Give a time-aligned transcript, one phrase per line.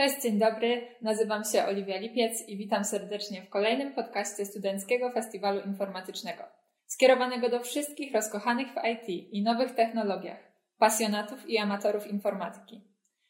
[0.00, 0.88] Cześć, dzień dobry.
[1.02, 6.42] Nazywam się Oliwia Lipiec i witam serdecznie w kolejnym podcaście Studenckiego Festiwalu Informatycznego,
[6.86, 12.80] skierowanego do wszystkich rozkochanych w IT i nowych technologiach, pasjonatów i amatorów informatyki.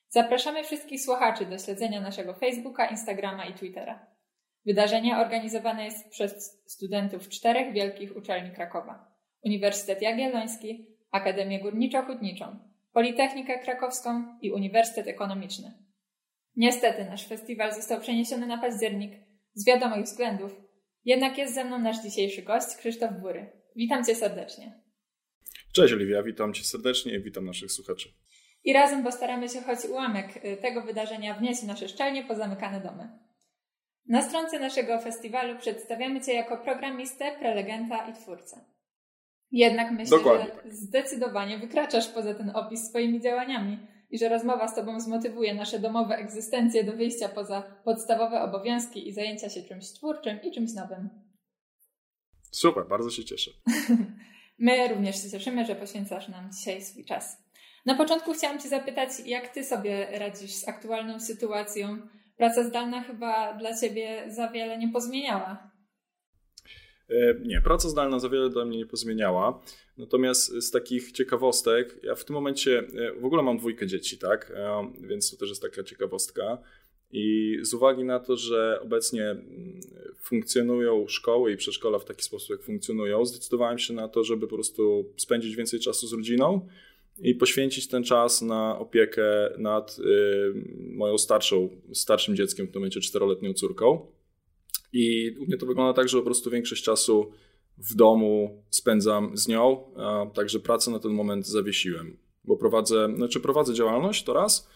[0.09, 4.07] Zapraszamy wszystkich słuchaczy do śledzenia naszego Facebooka, Instagrama i Twittera.
[4.67, 9.15] Wydarzenie organizowane jest przez studentów czterech wielkich uczelni Krakowa:
[9.45, 12.57] Uniwersytet Jagielloński, Akademię Górniczo-Hutniczą,
[12.93, 15.88] Politechnikę Krakowską i Uniwersytet Ekonomiczny.
[16.59, 19.13] Niestety nasz festiwal został przeniesiony na październik
[19.55, 20.53] z wiadomych względów,
[21.05, 23.53] jednak jest ze mną nasz dzisiejszy gość Krzysztof Bury.
[23.77, 24.81] Witam Cię serdecznie.
[25.75, 28.09] Cześć Oliwia, witam Cię serdecznie i witam naszych słuchaczy.
[28.65, 33.09] I razem postaramy się choć ułamek y, tego wydarzenia wnieść w nasze szczelnie pozamykane domy.
[34.07, 38.65] Na stronce naszego festiwalu przedstawiamy Cię jako programistę, prelegenta i twórcę.
[39.51, 40.47] Jednak myślę, Dokładnie.
[40.65, 43.79] że zdecydowanie wykraczasz poza ten opis swoimi działaniami
[44.11, 49.13] i że rozmowa z Tobą zmotywuje nasze domowe egzystencje do wyjścia poza podstawowe obowiązki i
[49.13, 51.09] zajęcia się czymś twórczym i czymś nowym.
[52.53, 53.51] Super, bardzo się cieszę.
[54.59, 57.37] My również się cieszymy, że poświęcasz nam dzisiaj swój czas.
[57.87, 61.99] Na początku chciałam Cię zapytać, jak Ty sobie radzisz z aktualną sytuacją?
[62.37, 65.71] Praca zdalna chyba dla Ciebie za wiele nie pozmieniała.
[67.11, 69.63] E, nie, praca zdalna za wiele dla mnie nie pozmieniała.
[69.99, 74.53] Natomiast z takich ciekawostek, ja w tym momencie e, w ogóle mam dwójkę dzieci, tak?
[74.55, 76.59] E, więc to też jest taka ciekawostka.
[77.11, 79.81] I z uwagi na to, że obecnie mm,
[80.23, 84.55] funkcjonują szkoły i przedszkola w taki sposób, jak funkcjonują, zdecydowałem się na to, żeby po
[84.55, 86.69] prostu spędzić więcej czasu z rodziną
[87.19, 89.25] i poświęcić ten czas na opiekę
[89.59, 89.97] nad
[90.91, 94.07] moją starszą, starszym dzieckiem, w tym momencie czteroletnią córką.
[94.93, 97.33] I u mnie to wygląda tak, że po prostu większość czasu
[97.79, 99.85] w domu spędzam z nią,
[100.35, 104.69] także pracę na ten moment zawiesiłem, bo prowadzę, znaczy prowadzę działalność to raz,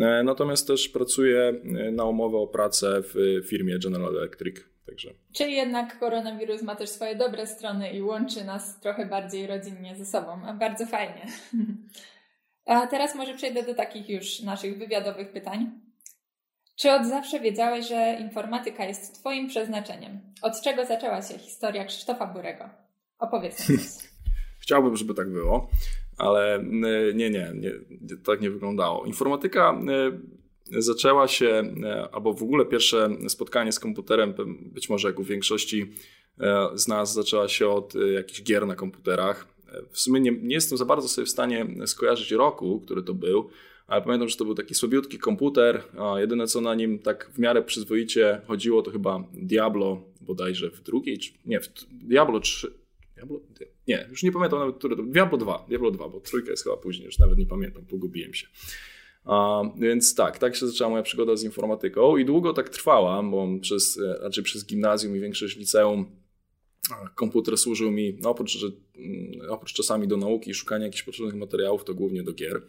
[0.00, 4.56] e, natomiast też pracuję e, na umowę o pracę w firmie General Electric.
[4.86, 5.14] Także.
[5.32, 10.06] Czyli jednak koronawirus ma też swoje dobre strony i łączy nas trochę bardziej rodzinnie ze
[10.06, 10.40] sobą.
[10.58, 11.26] Bardzo fajnie.
[12.66, 15.70] A teraz może przejdę do takich już naszych wywiadowych pytań.
[16.82, 20.20] Czy od zawsze wiedziałeś, że informatyka jest Twoim przeznaczeniem?
[20.42, 22.64] Od czego zaczęła się historia Krzysztofa Burego?
[23.18, 23.78] Opowiedz coś.
[24.62, 25.68] Chciałbym, żeby tak było,
[26.18, 26.64] ale
[27.14, 27.70] nie, nie, nie,
[28.24, 29.04] tak nie wyglądało.
[29.04, 29.80] Informatyka
[30.70, 31.62] zaczęła się,
[32.12, 35.92] albo w ogóle pierwsze spotkanie z komputerem, być może jak u większości
[36.74, 39.46] z nas, zaczęła się od jakichś gier na komputerach.
[39.90, 43.50] W sumie nie, nie jestem za bardzo sobie w stanie skojarzyć roku, który to był,
[43.92, 45.82] ale pamiętam, że to był taki słabiutki komputer.
[46.16, 51.18] Jedyne co na nim tak w miarę przyzwoicie chodziło, to chyba Diablo bodajże w drugiej,
[51.18, 52.72] czy nie, w Diablo 3.
[53.16, 53.40] Diablo?
[53.88, 56.76] Nie, już nie pamiętam nawet, które to Diablo 2, Diablo 2, bo trójka jest chyba
[56.76, 58.46] później, już nawet nie pamiętam, pogubiłem się.
[59.24, 63.48] A, więc tak, tak się zaczęła moja przygoda z informatyką i długo tak trwała, bo
[63.60, 66.06] przez, e, raczej przez gimnazjum i większość liceum
[67.14, 68.66] komputer służył mi, no oprócz, że,
[68.96, 72.62] mm, oprócz czasami do nauki i szukania jakichś potrzebnych materiałów, to głównie do gier.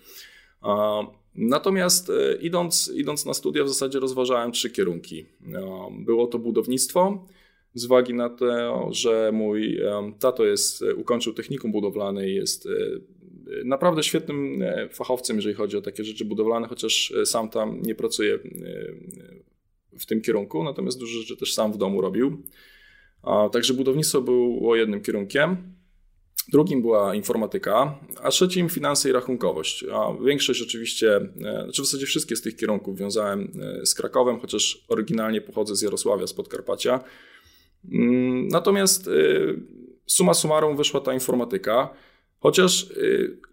[1.35, 5.25] Natomiast e, idąc, idąc na studia w zasadzie rozważałem trzy kierunki.
[5.91, 7.25] Było to budownictwo,
[7.73, 9.79] z uwagi na to, że mój
[10.19, 12.69] tato jest, e, ukończył technikum budowlane i jest e,
[13.65, 18.39] naprawdę świetnym fachowcem, jeżeli chodzi o takie rzeczy budowlane, chociaż sam tam nie pracuję
[19.99, 22.43] w tym kierunku, natomiast dużo rzeczy też sam w domu robił.
[23.51, 25.57] Także budownictwo było jednym kierunkiem.
[26.51, 29.85] Drugim była informatyka, a trzecim finanse i rachunkowość.
[29.93, 34.39] A większość oczywiście, e, znaczy w zasadzie wszystkie z tych kierunków wiązałem e, z Krakowem,
[34.39, 37.03] chociaż oryginalnie pochodzę z Jarosławia, z Podkarpacia.
[37.91, 39.11] Mm, natomiast e,
[40.05, 41.89] suma summarum wyszła ta informatyka.
[42.39, 42.89] Chociaż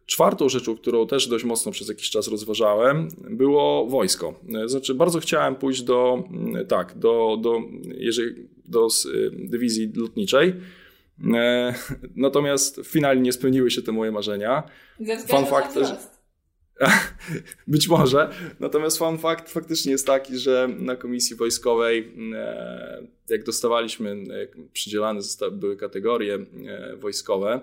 [0.06, 4.41] czwartą rzeczą, którą też dość mocno przez jakiś czas rozważałem, było wojsko.
[4.67, 8.89] Znaczy, bardzo chciałem pójść do, mm, tak, do, do, jeżeli, do
[9.33, 10.55] dywizji lotniczej.
[11.34, 11.75] E,
[12.16, 14.62] natomiast finalnie nie spełniły się te moje marzenia.
[15.28, 15.97] Fun fact, że...
[17.66, 18.31] Być może.
[18.60, 25.20] Natomiast fun fact faktycznie jest taki, że na komisji wojskowej, e, jak dostawaliśmy, jak przydzielane
[25.52, 27.61] były kategorie e, wojskowe,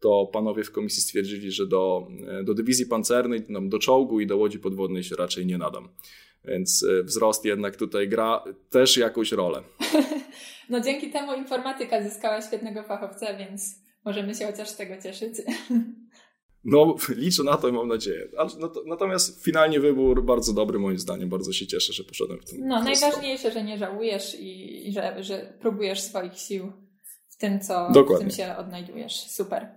[0.00, 2.08] to panowie w komisji stwierdzili, że do,
[2.44, 5.88] do dywizji pancernej, do czołgu i do łodzi podwodnej się raczej nie nadam.
[6.44, 9.62] Więc wzrost jednak tutaj gra też jakąś rolę.
[10.68, 13.74] No dzięki temu informatyka zyskała świetnego fachowca, więc
[14.04, 15.34] możemy się chociaż z tego cieszyć.
[16.64, 18.28] No, liczę na to i mam nadzieję.
[18.60, 21.28] No natomiast finalnie wybór bardzo dobry moim zdaniem.
[21.28, 22.58] Bardzo się cieszę, że poszedłem w tym.
[22.68, 26.72] No, najważniejsze, że nie żałujesz i, i że, że próbujesz swoich sił
[27.28, 29.20] w tym, co w tym się odnajdujesz.
[29.30, 29.68] Super.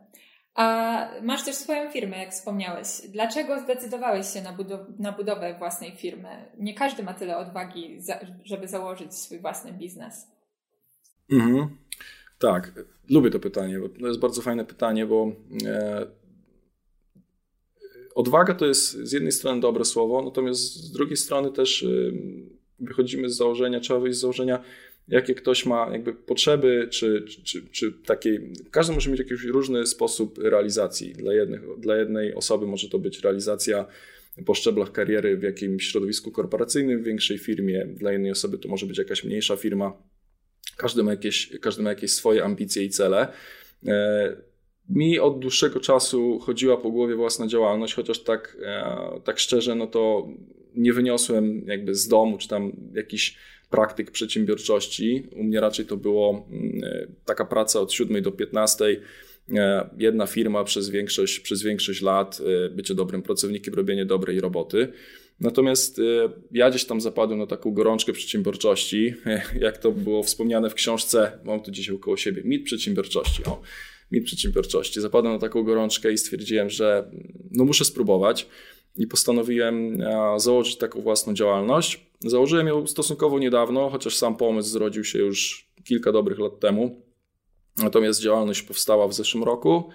[0.55, 2.87] A masz też swoją firmę, jak wspomniałeś.
[3.09, 6.51] Dlaczego zdecydowałeś się na, budow- na budowę własnej firmy?
[6.59, 10.27] Nie każdy ma tyle odwagi, za- żeby założyć swój własny biznes.
[11.31, 11.67] Mhm.
[12.39, 15.31] Tak, lubię to pytanie, bo to jest bardzo fajne pytanie, bo
[15.65, 16.07] e,
[18.15, 21.87] odwaga to jest z jednej strony dobre słowo, natomiast z drugiej strony też e,
[22.79, 24.63] wychodzimy z założenia, trzeba wyjść z założenia,
[25.07, 28.53] jakie ktoś ma jakby potrzeby, czy, czy, czy takiej.
[28.71, 31.13] Każdy może mieć jakiś różny sposób realizacji.
[31.13, 33.85] Dla, jednych, dla jednej osoby może to być realizacja
[34.45, 38.85] po szczeblach kariery w jakimś środowisku korporacyjnym, w większej firmie, dla jednej osoby to może
[38.85, 39.93] być jakaś mniejsza firma.
[40.77, 43.27] Każdy ma jakieś, każdy ma jakieś swoje ambicje i cele.
[43.87, 44.47] E,
[44.89, 49.87] mi od dłuższego czasu chodziła po głowie własna działalność, chociaż tak, e, tak szczerze, no
[49.87, 50.27] to
[50.75, 53.37] nie wyniosłem jakby z domu, czy tam jakiś
[53.69, 55.23] praktyk przedsiębiorczości.
[55.35, 58.85] U mnie raczej to było mm, e, taka praca od 7 do 15.
[59.55, 62.41] E, jedna firma przez większość, przez większość lat,
[62.71, 64.93] bycie dobrym pracownikiem, robienie dobrej roboty.
[65.39, 66.01] Natomiast
[66.51, 69.13] ja gdzieś tam zapadłem na taką gorączkę przedsiębiorczości,
[69.59, 73.43] jak to było wspomniane w książce, mam tu dzisiaj około siebie, mit przedsiębiorczości.
[73.45, 73.61] O,
[74.11, 75.01] mit przedsiębiorczości.
[75.01, 77.11] Zapadłem na taką gorączkę i stwierdziłem, że
[77.51, 78.47] no muszę spróbować
[78.95, 80.03] i postanowiłem
[80.37, 82.07] założyć taką własną działalność.
[82.19, 87.01] Założyłem ją stosunkowo niedawno, chociaż sam pomysł zrodził się już kilka dobrych lat temu.
[87.77, 89.89] Natomiast działalność powstała w zeszłym roku.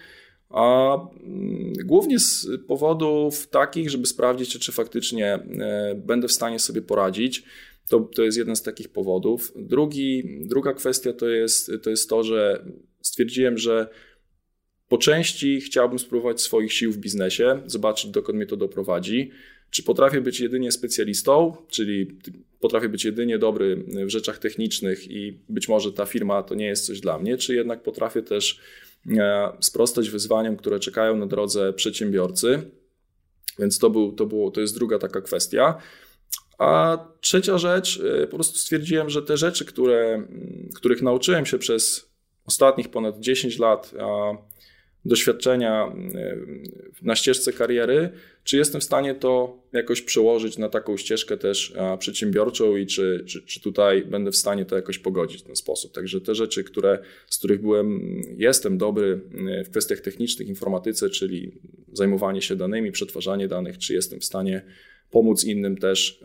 [0.52, 6.82] A mm, głównie z powodów takich, żeby sprawdzić, czy faktycznie e, będę w stanie sobie
[6.82, 7.42] poradzić.
[7.88, 9.52] To, to jest jeden z takich powodów.
[9.56, 12.64] Drugi, druga kwestia to jest, to jest to, że
[13.00, 13.88] stwierdziłem, że
[14.88, 19.30] po części chciałbym spróbować swoich sił w biznesie, zobaczyć dokąd mnie to doprowadzi.
[19.70, 22.18] Czy potrafię być jedynie specjalistą, czyli
[22.60, 26.86] potrafię być jedynie dobry w rzeczach technicznych i być może ta firma to nie jest
[26.86, 28.60] coś dla mnie, czy jednak potrafię też
[29.60, 32.70] sprostać wyzwaniom, które czekają na drodze przedsiębiorcy.
[33.58, 35.78] Więc to, był, to, było, to jest druga taka kwestia.
[36.58, 40.26] A trzecia rzecz, e, po prostu stwierdziłem, że te rzeczy, które,
[40.74, 42.10] których nauczyłem się przez
[42.46, 43.94] ostatnich ponad 10 lat,
[45.04, 46.36] doświadczenia e,
[47.02, 48.10] na ścieżce kariery,
[48.44, 53.42] czy jestem w stanie to jakoś przełożyć na taką ścieżkę też przedsiębiorczą i czy, czy,
[53.42, 55.94] czy tutaj będę w stanie to jakoś pogodzić w ten sposób.
[55.94, 58.00] Także te rzeczy, które, z których byłem,
[58.36, 61.60] jestem dobry e, w kwestiach technicznych, informatyce, czyli
[61.92, 64.62] zajmowanie się danymi, przetwarzanie danych, czy jestem w stanie
[65.10, 66.22] pomóc innym też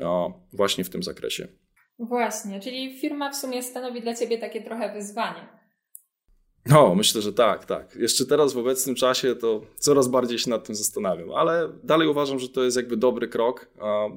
[0.53, 1.47] właśnie w tym zakresie.
[1.99, 5.56] Właśnie, czyli firma w sumie stanowi dla Ciebie takie trochę wyzwanie.
[6.69, 7.95] No, myślę, że tak, tak.
[7.95, 12.39] Jeszcze teraz w obecnym czasie to coraz bardziej się nad tym zastanawiam, ale dalej uważam,
[12.39, 13.69] że to jest jakby dobry krok.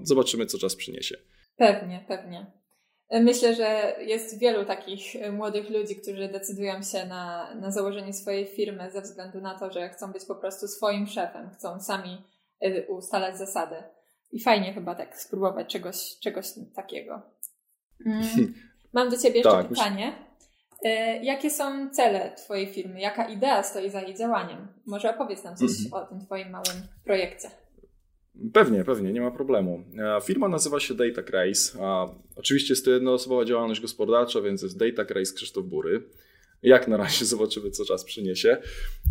[0.02, 1.16] Zobaczymy, co czas przyniesie.
[1.56, 2.46] Pewnie, pewnie.
[3.10, 5.02] Myślę, że jest wielu takich
[5.32, 9.88] młodych ludzi, którzy decydują się na, na założenie swojej firmy ze względu na to, że
[9.88, 12.24] chcą być po prostu swoim szefem, chcą sami
[12.64, 13.76] y, ustalać zasady.
[14.32, 17.22] I fajnie chyba tak spróbować czegoś, czegoś takiego.
[18.06, 18.54] Mm.
[18.94, 20.29] Mam do Ciebie jeszcze tak, pytanie.
[20.84, 23.00] E, jakie są cele Twojej firmy?
[23.00, 24.68] Jaka idea stoi za jej działaniem?
[24.86, 25.92] Może opowiedz nam coś mhm.
[25.92, 27.50] o tym Twoim małym projekcie.
[28.52, 29.84] Pewnie, pewnie, nie ma problemu.
[29.98, 31.78] E, firma nazywa się Data Grace.
[32.36, 36.02] Oczywiście jest to jednoosobowa działalność gospodarcza, więc jest Data Grace Krzysztof Bury.
[36.62, 38.56] Jak na razie zobaczymy, co czas przyniesie.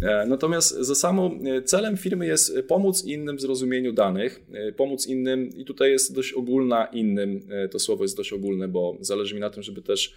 [0.02, 5.08] E, natomiast za samą e, celem firmy jest pomóc innym w zrozumieniu danych, e, pomóc
[5.08, 9.42] innym, i tutaj jest dość ogólna innym, to słowo jest dość ogólne, bo zależy mi
[9.42, 10.16] na tym, żeby też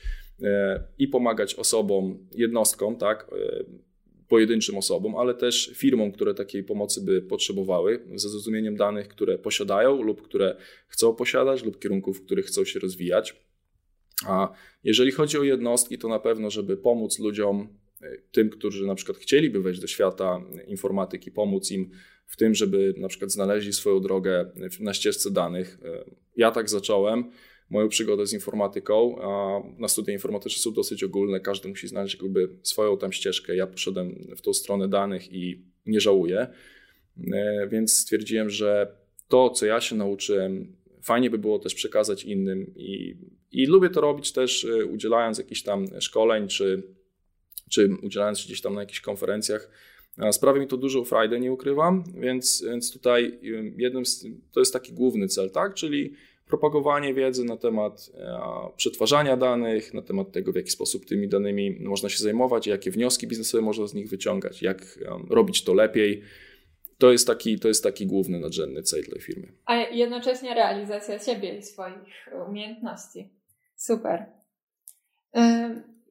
[0.98, 3.30] i pomagać osobom, jednostkom, tak,
[4.28, 10.02] pojedynczym osobom, ale też firmom, które takiej pomocy by potrzebowały, ze zrozumieniem danych, które posiadają
[10.02, 10.56] lub które
[10.88, 13.36] chcą posiadać, lub kierunków, w których chcą się rozwijać.
[14.26, 14.52] A
[14.84, 17.68] jeżeli chodzi o jednostki, to na pewno, żeby pomóc ludziom,
[18.02, 21.90] e, tym, którzy na przykład chcieliby wejść do świata informatyki, pomóc im
[22.26, 25.78] w tym, żeby na przykład znaleźli swoją drogę na ścieżce danych.
[25.84, 26.04] E,
[26.36, 27.24] ja tak zacząłem
[27.72, 29.16] moją przygodę z informatyką.
[29.78, 33.56] Na studia informatyczne są dosyć ogólne, każdy musi znaleźć jakby swoją tam ścieżkę.
[33.56, 36.46] Ja poszedłem w tą stronę danych i nie żałuję,
[37.32, 38.96] e, więc stwierdziłem, że
[39.28, 43.16] to, co ja się nauczyłem, fajnie by było też przekazać innym i,
[43.52, 46.82] i lubię to robić też y, udzielając jakichś tam szkoleń, czy,
[47.70, 49.70] czy udzielając się gdzieś tam na jakichś konferencjach.
[50.32, 53.38] Sprawia mi to dużą frajdę, nie ukrywam, więc, więc tutaj
[53.76, 55.74] jednym z, to jest taki główny cel, tak?
[55.74, 56.12] Czyli
[56.46, 58.12] propagowanie wiedzy na temat
[58.76, 63.26] przetwarzania danych, na temat tego, w jaki sposób tymi danymi można się zajmować, jakie wnioski
[63.26, 64.98] biznesowe można z nich wyciągać, jak
[65.30, 66.22] robić to lepiej,
[67.02, 69.52] to jest taki, to jest taki główny, nadrzędny cel tej firmy.
[69.66, 73.28] A jednocześnie realizacja siebie i swoich umiejętności.
[73.76, 74.26] Super.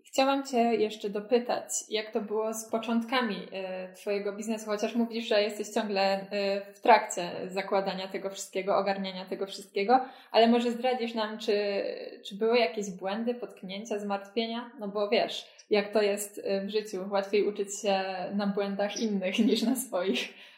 [0.04, 5.42] Chciałam Cię jeszcze dopytać, jak to było z początkami y, Twojego biznesu, chociaż mówisz, że
[5.42, 6.26] jesteś ciągle y,
[6.74, 11.84] w trakcie zakładania tego wszystkiego, ogarniania tego wszystkiego, ale może zdradzisz nam, czy,
[12.26, 14.72] czy były jakieś błędy, potknięcia, zmartwienia?
[14.80, 18.04] No bo wiesz, jak to jest y, w życiu, łatwiej uczyć się
[18.36, 20.51] na błędach innych niż na swoich.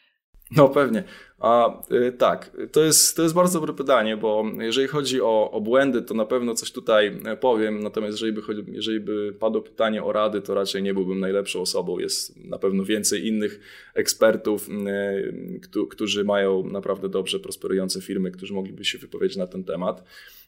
[0.57, 1.03] No pewnie.
[1.39, 5.61] A y, tak, to jest, to jest bardzo dobre pytanie, bo jeżeli chodzi o, o
[5.61, 10.03] błędy, to na pewno coś tutaj e, powiem, natomiast jeżeli by, jeżeli by padło pytanie
[10.03, 11.99] o rady, to raczej nie byłbym najlepszą osobą.
[11.99, 13.59] Jest na pewno więcej innych
[13.93, 20.03] ekspertów, y, którzy mają naprawdę dobrze prosperujące firmy, którzy mogliby się wypowiedzieć na ten temat.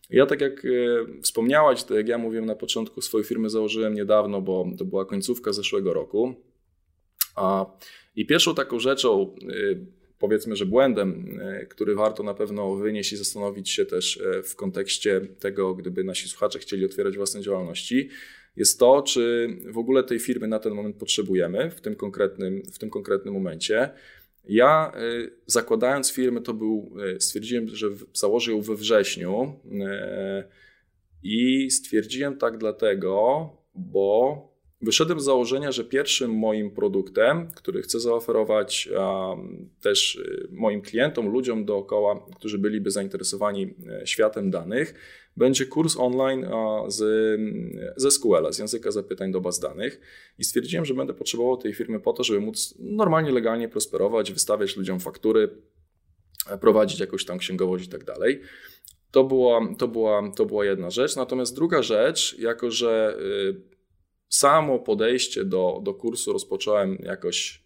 [0.10, 0.70] Ja tak jak e,
[1.22, 5.54] wspomniałaś, to jak ja mówiłem na początku, swoją firmę założyłem niedawno, bo to była końcówka
[5.54, 6.36] zeszłego roku.
[7.36, 7.66] A,
[8.16, 9.86] I pierwszą taką rzeczą, y,
[10.20, 14.56] powiedzmy, że błędem, y, który warto na pewno wynieść i zastanowić się też y, w
[14.56, 18.10] kontekście tego, gdyby nasi słuchacze chcieli otwierać własne działalności,
[18.56, 22.80] jest to, czy w ogóle tej firmy na ten moment potrzebujemy w tym konkretnym, w
[22.80, 23.90] tym konkretnym momencie.
[24.48, 24.92] Ja
[25.46, 29.60] zakładając firmę, to był, stwierdziłem, że założę ją we wrześniu
[31.24, 38.90] i stwierdziłem tak dlatego, bo Wyszedłem z założenia, że pierwszym moim produktem, który chcę zaoferować
[38.98, 44.94] um, też y, moim klientom, ludziom dookoła, którzy byliby zainteresowani e, światem danych,
[45.38, 46.46] będzie kurs online
[46.88, 47.00] z,
[47.98, 50.02] ze SQL, z języka zapytań do baz danych.
[50.40, 54.78] I stwierdziłem, że będę potrzebował tej firmy po to, żeby móc normalnie, legalnie prosperować, wystawiać
[54.78, 55.50] ludziom faktury,
[56.50, 58.42] e, prowadzić jakąś tam księgowość i tak dalej.
[59.12, 61.16] To była, to, była, to była jedna rzecz.
[61.16, 63.75] Natomiast druga rzecz, jako że y,
[64.30, 67.64] samo podejście do, do kursu rozpocząłem jakoś,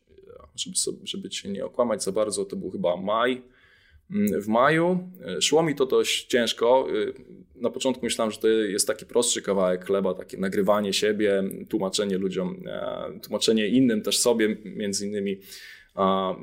[0.56, 3.42] żeby, sobie, żeby cię nie okłamać za bardzo, to był chyba maj.
[4.42, 5.10] W maju
[5.42, 6.88] szło mi to dość ciężko.
[7.56, 12.63] Na początku myślałem, że to jest taki prostszy kawałek chleba, takie nagrywanie siebie, tłumaczenie ludziom,
[12.68, 15.39] e, tłumaczenie innym, też sobie, między innymi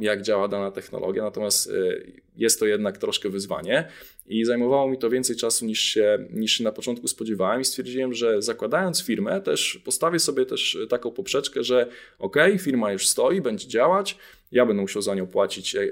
[0.00, 3.88] jak działa dana technologia, natomiast y, jest to jednak troszkę wyzwanie
[4.26, 8.14] i zajmowało mi to więcej czasu niż się, niż się na początku spodziewałem i stwierdziłem,
[8.14, 11.88] że zakładając firmę też postawię sobie też taką poprzeczkę, że
[12.18, 14.18] ok, firma już stoi, będzie działać,
[14.52, 15.88] ja będę musiał za nią płacić e,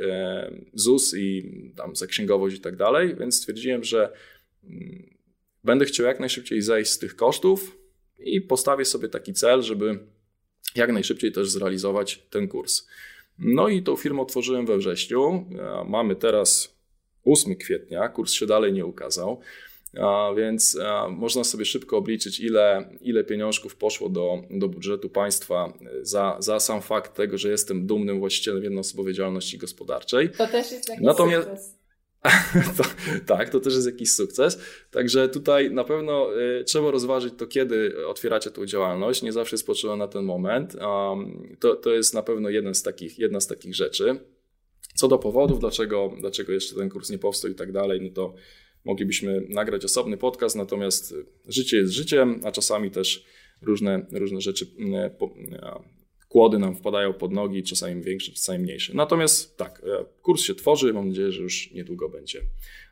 [0.74, 4.12] ZUS i tam za księgowość i tak dalej, więc stwierdziłem, że
[4.64, 5.14] mm,
[5.64, 7.76] będę chciał jak najszybciej zejść z tych kosztów
[8.18, 9.98] i postawię sobie taki cel, żeby
[10.74, 12.86] jak najszybciej też zrealizować ten kurs.
[13.38, 15.44] No i tą firmę otworzyłem we wrześniu.
[15.86, 16.74] Mamy teraz
[17.24, 19.40] 8 kwietnia, kurs się dalej nie ukazał.
[20.36, 20.78] Więc
[21.10, 25.72] można sobie szybko obliczyć, ile, ile pieniążków poszło do, do budżetu państwa
[26.02, 30.30] za, za sam fakt tego, że jestem dumnym właścicielem jednoosobowej działalności gospodarczej.
[30.30, 31.83] To też jest jakiś Natomiast, sukces.
[32.76, 32.84] to,
[33.26, 34.58] tak, to też jest jakiś sukces.
[34.90, 39.22] Także tutaj na pewno y, trzeba rozważyć to, kiedy otwieracie tą działalność.
[39.22, 40.74] Nie zawsze jest na ten moment.
[40.74, 44.20] Um, to, to jest na pewno jeden z takich, jedna z takich rzeczy.
[44.94, 48.34] Co do powodów, dlaczego, dlaczego jeszcze ten kurs nie powstał i tak dalej, no to
[48.84, 51.14] moglibyśmy nagrać osobny podcast, natomiast
[51.48, 53.24] życie jest życiem, a czasami też
[53.62, 55.10] różne, różne rzeczy y,
[56.34, 58.92] kłody nam wpadają pod nogi, czasami większe, czasami mniejsze.
[58.94, 62.40] Natomiast tak, e, kurs się tworzy, mam nadzieję, że już niedługo będzie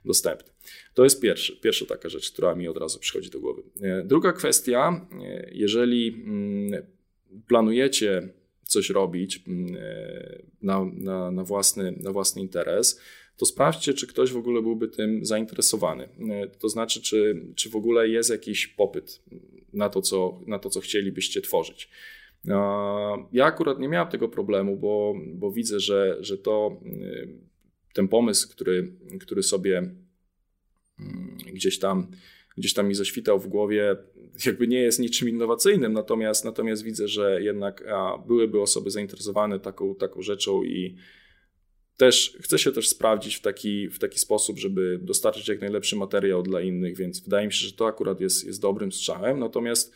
[0.05, 0.53] dostępny.
[0.95, 3.63] To jest pierwszy, pierwsza taka rzecz, która mi od razu przychodzi do głowy.
[3.81, 6.83] E, druga kwestia, e, jeżeli mm,
[7.47, 8.29] planujecie
[8.65, 9.77] coś robić mm,
[10.63, 13.01] na, na, na, własny, na własny interes,
[13.37, 16.09] to sprawdźcie, czy ktoś w ogóle byłby tym zainteresowany.
[16.59, 19.23] To znaczy, czy, czy w ogóle jest jakiś popyt
[19.73, 21.89] na to, co, na to, co chcielibyście tworzyć.
[23.33, 27.29] Ja akurat nie miałem tego problemu, bo, bo widzę, że, że to y,
[27.95, 32.07] ten pomysł, który, który sobie mm, gdzieś tam,
[32.57, 33.97] gdzieś tam mi zaświtał w głowie,
[34.47, 37.85] jakby nie jest niczym innowacyjnym, natomiast, natomiast widzę, że jednak
[38.27, 40.97] byłyby osoby zainteresowane taką, taką rzeczą i
[41.97, 46.43] też chcę się też sprawdzić w taki, w taki sposób, żeby dostarczyć jak najlepszy materiał
[46.43, 49.39] dla innych, więc wydaje mi się, że to akurat jest, jest dobrym strzałem.
[49.39, 49.95] Natomiast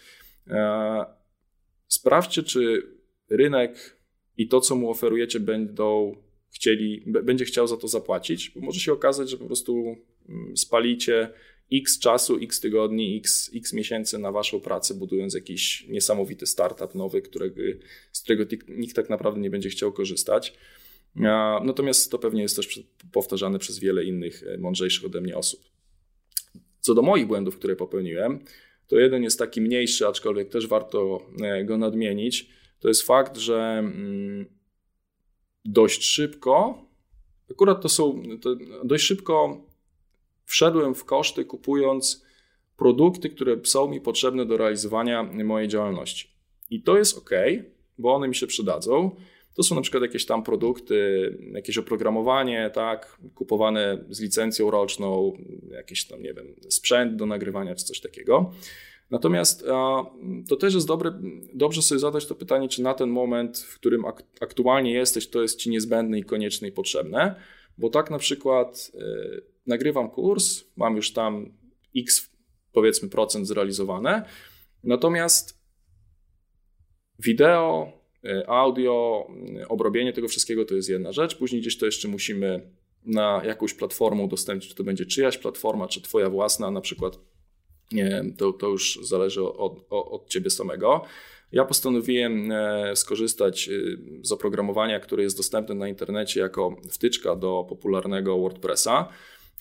[1.88, 2.82] Sprawdźcie, czy
[3.30, 3.96] rynek
[4.36, 6.16] i to, co mu oferujecie, będą
[6.50, 9.96] chcieli, będzie chciał za to zapłacić, bo może się okazać, że po prostu
[10.28, 11.30] mm, spalicie
[11.72, 17.22] x czasu, x tygodni, x, x miesięcy na waszą pracę, budując jakiś niesamowity startup nowy,
[17.22, 17.62] którego,
[18.12, 20.54] z którego nikt tak naprawdę nie będzie chciał korzystać.
[21.64, 22.80] Natomiast to pewnie jest też
[23.12, 25.60] powtarzane przez wiele innych e, mądrzejszych ode mnie osób.
[26.80, 28.44] Co do moich błędów, które popełniłem,
[28.88, 32.50] to jeden jest taki mniejszy, aczkolwiek też warto e, go nadmienić.
[32.80, 34.46] To jest fakt, że mm,
[35.64, 36.84] dość szybko,
[37.50, 39.66] akurat to są, to dość szybko
[40.44, 42.26] wszedłem w koszty kupując
[42.76, 46.30] produkty, które są mi potrzebne do realizowania mojej działalności.
[46.70, 47.30] I to jest ok,
[47.98, 49.16] bo one mi się przydadzą.
[49.56, 55.32] To są na przykład jakieś tam produkty, jakieś oprogramowanie, tak, kupowane z licencją roczną,
[55.70, 58.52] jakiś tam, nie wiem, sprzęt do nagrywania czy coś takiego.
[59.10, 59.64] Natomiast
[60.48, 61.20] to też jest dobre,
[61.54, 64.04] dobrze sobie zadać to pytanie, czy na ten moment, w którym
[64.40, 67.34] aktualnie jesteś, to jest ci niezbędne i konieczne i potrzebne,
[67.78, 71.52] bo tak na przykład y, nagrywam kurs, mam już tam
[71.96, 72.30] x
[72.72, 74.28] powiedzmy procent zrealizowane,
[74.84, 75.60] natomiast
[77.18, 77.92] wideo,
[78.46, 79.26] audio,
[79.62, 82.70] y, obrobienie tego wszystkiego to jest jedna rzecz, później gdzieś to jeszcze musimy
[83.04, 87.18] na jakąś platformę udostępnić, czy to będzie czyjaś platforma, czy twoja własna, na przykład
[88.36, 91.04] to, to już zależy od, od, od ciebie samego.
[91.52, 93.72] Ja postanowiłem e, skorzystać e,
[94.22, 99.08] z oprogramowania, które jest dostępne na internecie jako wtyczka do popularnego WordPressa.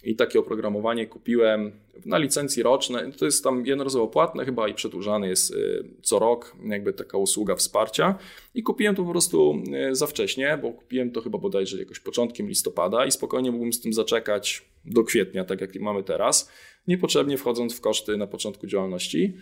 [0.04, 1.72] I takie oprogramowanie kupiłem
[2.06, 3.14] na licencji rocznej.
[3.14, 5.58] To jest tam jednorazowo płatne chyba i przedłużany jest e,
[6.02, 8.18] co rok, jakby taka usługa wsparcia.
[8.54, 13.06] I kupiłem to po prostu za wcześnie, bo kupiłem to chyba bodajże jakoś początkiem listopada
[13.06, 16.52] i spokojnie mógłbym z tym zaczekać do kwietnia, tak jak mamy teraz,
[16.88, 19.34] niepotrzebnie wchodząc w koszty na początku działalności.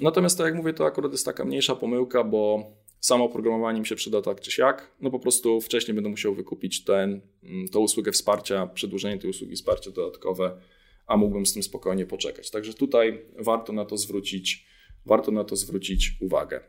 [0.00, 2.64] Natomiast tak jak mówię, to akurat jest taka mniejsza pomyłka, bo
[3.02, 4.90] samo oprogramowanie mi się przyda tak czy siak.
[5.00, 9.56] No po prostu wcześniej będę musiał wykupić ten, mm, tą usługę wsparcia, przedłużenie tej usługi
[9.56, 10.60] wsparcia dodatkowe,
[11.06, 12.50] a mógłbym z tym spokojnie poczekać.
[12.50, 14.66] Także tutaj warto na to zwrócić,
[15.06, 16.60] warto na to zwrócić uwagę.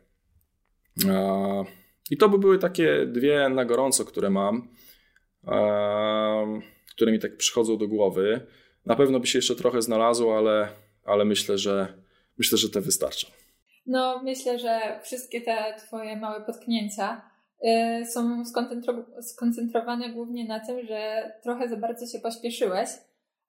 [2.11, 4.67] I to by były takie dwie na gorąco, które mam,
[6.89, 8.47] które mi tak przychodzą do głowy.
[8.85, 10.69] Na pewno by się jeszcze trochę znalazło, ale,
[11.03, 12.03] ale myślę, że
[12.37, 13.42] myślę, że te wystarczą.
[13.85, 17.21] No, myślę, że wszystkie te Twoje małe potknięcia
[18.01, 18.43] y, są
[19.21, 22.89] skoncentrowane głównie na tym, że trochę za bardzo się pośpieszyłeś,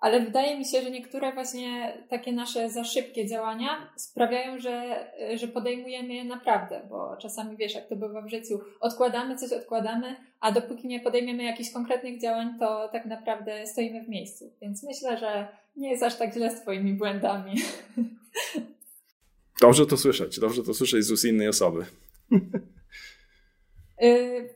[0.04, 5.48] ale wydaje mi się, że niektóre właśnie takie nasze za szybkie działania sprawiają, że, że
[5.48, 10.52] podejmujemy je naprawdę, bo czasami wiesz, jak to bywa w życiu, odkładamy coś, odkładamy, a
[10.52, 14.52] dopóki nie podejmiemy jakichś konkretnych działań, to tak naprawdę stoimy w miejscu.
[14.62, 17.54] Więc myślę, że nie jest aż tak źle z Twoimi błędami.
[19.60, 21.86] Dobrze to słyszeć, dobrze to słyszeć z ust innej osoby.
[24.02, 24.54] Y,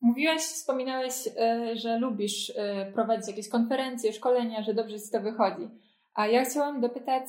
[0.00, 2.54] mówiłeś, wspominałeś, y, że lubisz y,
[2.94, 5.68] prowadzić jakieś konferencje, szkolenia, że dobrze ci to wychodzi.
[6.14, 7.26] A ja chciałam dopytać,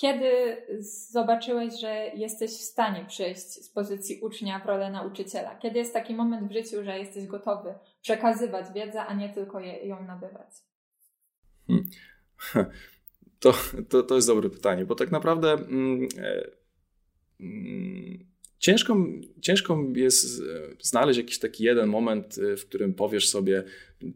[0.00, 0.56] kiedy
[1.10, 5.56] zobaczyłeś, że jesteś w stanie przejść z pozycji ucznia w rolę nauczyciela?
[5.56, 10.04] Kiedy jest taki moment w życiu, że jesteś gotowy przekazywać wiedzę, a nie tylko ją
[10.04, 10.50] nabywać?
[11.66, 11.86] Hmm.
[13.42, 13.54] To,
[13.88, 16.50] to, to jest dobre pytanie, bo tak naprawdę mm, e,
[17.40, 18.24] mm,
[18.58, 18.96] ciężko,
[19.40, 20.42] ciężko jest
[20.80, 23.64] znaleźć jakiś taki jeden moment, e, w którym powiesz sobie,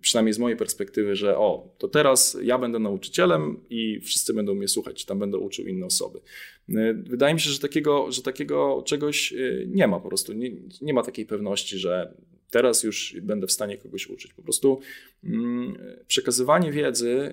[0.00, 4.68] przynajmniej z mojej perspektywy, że o, to teraz ja będę nauczycielem i wszyscy będą mnie
[4.68, 6.20] słuchać, tam będę uczył inne osoby.
[6.68, 9.34] E, wydaje mi się, że takiego, że takiego czegoś
[9.66, 10.32] nie ma po prostu.
[10.32, 10.50] Nie,
[10.82, 12.14] nie ma takiej pewności, że
[12.50, 14.32] teraz już będę w stanie kogoś uczyć.
[14.32, 14.80] Po prostu
[15.24, 17.32] mm, przekazywanie wiedzy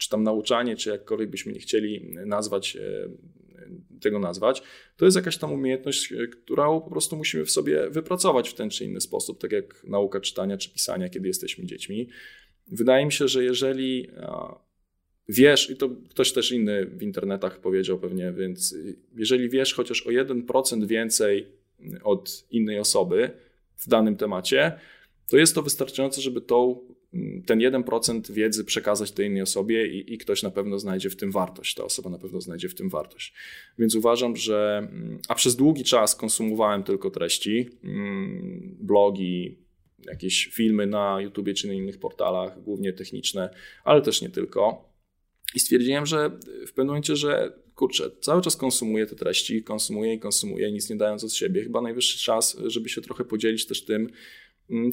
[0.00, 3.08] czy tam nauczanie, czy jakkolwiek byśmy nie chcieli nazwać e,
[4.00, 4.62] tego nazwać,
[4.96, 8.70] to jest jakaś tam umiejętność, e, którą po prostu musimy w sobie wypracować w ten
[8.70, 12.08] czy inny sposób, tak jak nauka czytania czy pisania, kiedy jesteśmy dziećmi.
[12.66, 14.10] Wydaje mi się, że jeżeli
[15.28, 18.76] wiesz, i to ktoś też inny w internetach powiedział pewnie, więc
[19.16, 21.46] jeżeli wiesz chociaż o 1% więcej
[22.02, 23.30] od innej osoby
[23.76, 24.72] w danym temacie,
[25.28, 26.80] to jest to wystarczające, żeby tą
[27.46, 31.30] ten 1% wiedzy przekazać tej innej osobie i, i, ktoś na pewno znajdzie w tym
[31.30, 31.74] wartość.
[31.74, 33.34] Ta osoba na pewno znajdzie w tym wartość.
[33.78, 34.88] Więc uważam, że.
[35.28, 39.58] A przez długi czas konsumowałem tylko treści, mm, blogi,
[40.06, 44.90] jakieś filmy na YouTubie czy na innych portalach, głównie techniczne, ale też nie tylko.
[45.54, 46.30] I stwierdziłem, że
[46.66, 50.96] w pewnym momencie, że kurczę, cały czas konsumuję te treści, konsumuję i konsumuję, nic nie
[50.96, 51.62] dając od siebie.
[51.62, 54.12] Chyba najwyższy czas, żeby się trochę podzielić też tym, Mm,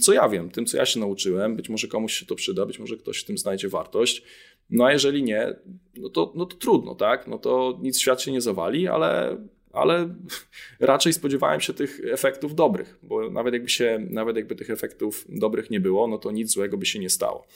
[0.02, 1.56] co ja wiem, tym, co ja się nauczyłem.
[1.56, 4.24] Być może komuś się to przyda, być może ktoś w tym znajdzie wartość.
[4.70, 5.56] No a jeżeli nie,
[5.96, 7.28] no to, no to trudno, tak?
[7.28, 9.38] No to nic świat się nie zawali, ale,
[9.74, 10.16] ale
[10.80, 15.70] raczej spodziewałem się tych efektów dobrych, bo nawet jakby, się, nawet jakby tych efektów dobrych
[15.70, 17.48] nie było, no to nic złego by się nie stało.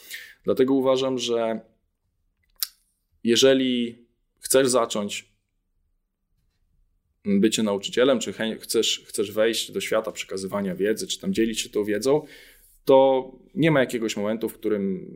[0.44, 1.60] Dlatego uważam, że
[3.24, 4.06] jeżeli
[4.40, 5.31] chcesz zacząć
[7.24, 11.84] bycie nauczycielem, czy chcesz, chcesz wejść do świata przekazywania wiedzy, czy tam dzielić się tą
[11.84, 12.22] wiedzą,
[12.84, 15.06] to nie ma jakiegoś momentu, w którym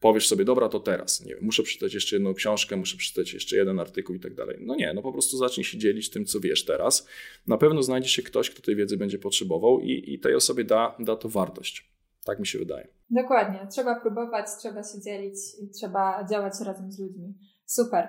[0.00, 1.24] powiesz sobie, dobra, to teraz.
[1.24, 4.58] Nie wiem, muszę przeczytać jeszcze jedną książkę, muszę przeczytać jeszcze jeden artykuł i tak dalej.
[4.60, 7.08] No nie, no po prostu zacznij się dzielić tym, co wiesz teraz.
[7.46, 10.96] Na pewno znajdzie się ktoś, kto tej wiedzy będzie potrzebował i, i tej osobie da,
[10.98, 11.90] da to wartość.
[12.24, 12.88] Tak mi się wydaje.
[13.10, 13.66] Dokładnie.
[13.72, 17.34] Trzeba próbować, trzeba się dzielić i trzeba działać razem z ludźmi.
[17.66, 18.08] Super.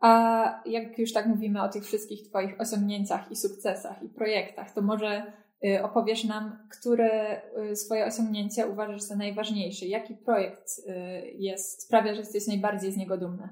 [0.00, 4.82] A jak już tak mówimy o tych wszystkich Twoich osiągnięciach i sukcesach i projektach, to
[4.82, 5.32] może
[5.64, 9.86] y, opowiesz nam, które y, swoje osiągnięcie uważasz za najważniejsze?
[9.86, 10.92] Jaki projekt y,
[11.38, 13.48] jest, sprawia, że jesteś najbardziej z niego dumny?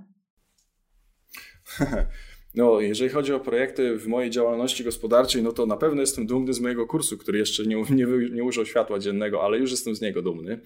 [2.54, 6.52] No, jeżeli chodzi o projekty w mojej działalności gospodarczej, no to na pewno jestem dumny
[6.52, 10.00] z mojego kursu, który jeszcze nie, nie, nie użył światła dziennego, ale już jestem z
[10.00, 10.60] niego dumny.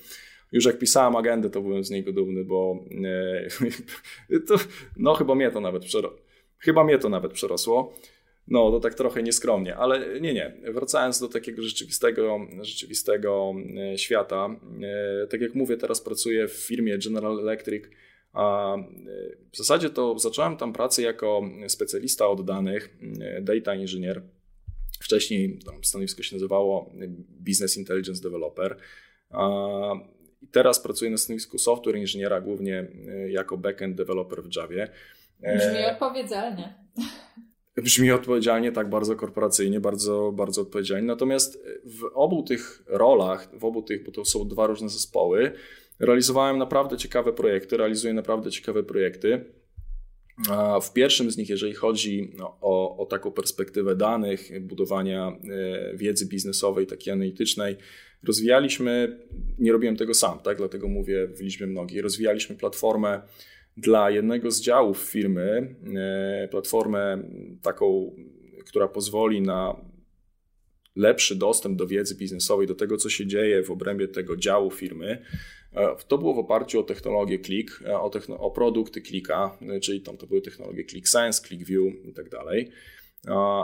[0.53, 2.85] Już jak pisałem agendę, to byłem z niego dumny, bo
[4.31, 4.55] e, to,
[4.97, 6.19] no chyba mnie to nawet przerosło.
[6.59, 7.95] Chyba mnie to nawet przerosło.
[8.49, 10.57] No, to tak trochę nieskromnie, ale nie, nie.
[10.73, 16.99] Wracając do takiego rzeczywistego, rzeczywistego e, świata, e, tak jak mówię, teraz pracuję w firmie
[16.99, 17.85] General Electric,
[18.33, 18.77] a
[19.53, 22.99] w zasadzie to zacząłem tam pracę jako specjalista od danych,
[23.43, 24.23] data engineer.
[25.01, 26.93] Wcześniej tam stanowisko się nazywało
[27.41, 28.77] Business Intelligence Developer.
[30.43, 32.87] I teraz pracuję na stanowisku software inżyniera, głównie
[33.29, 34.89] jako backend developer w Javie.
[35.41, 36.75] Brzmi e, odpowiedzialnie.
[37.77, 41.07] Brzmi odpowiedzialnie, tak bardzo korporacyjnie, bardzo, bardzo odpowiedzialnie.
[41.07, 45.53] Natomiast w obu tych rolach, w obu tych, bo to są dwa różne zespoły,
[46.01, 49.45] realizowałem naprawdę ciekawe projekty, realizuję naprawdę ciekawe projekty.
[50.83, 56.87] W pierwszym z nich, jeżeli chodzi o, o taką perspektywę danych, budowania e, wiedzy biznesowej,
[56.87, 57.77] takiej analitycznej,
[58.23, 59.19] rozwijaliśmy,
[59.59, 63.23] nie robiłem tego sam, tak, dlatego mówię w liczbie mnogiej, rozwijaliśmy platformę
[63.77, 67.23] dla jednego z działów firmy, e, platformę
[67.63, 68.13] taką,
[68.67, 69.92] która pozwoli na
[70.97, 75.23] lepszy dostęp do wiedzy biznesowej, do tego, co się dzieje w obrębie tego działu firmy.
[75.75, 80.01] E, to było w oparciu o technologię Click, e, o, o produkty Clicka, e, czyli
[80.01, 82.71] tam to były technologie ClickSense, ClickView i tak dalej.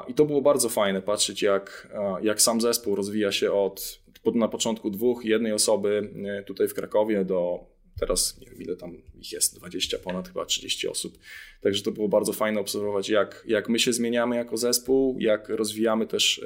[0.09, 1.89] I to było bardzo fajne patrzeć, jak,
[2.23, 4.01] jak sam zespół rozwija się od
[4.35, 6.11] na początku dwóch, jednej osoby
[6.47, 7.67] tutaj w Krakowie do
[8.01, 11.19] teraz nie wiem ile tam ich jest, 20 ponad chyba 30 osób.
[11.61, 16.07] Także to było bardzo fajne obserwować, jak, jak my się zmieniamy jako zespół, jak rozwijamy
[16.07, 16.45] też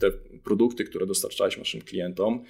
[0.00, 0.10] te
[0.44, 2.44] produkty, które dostarczaliśmy naszym klientom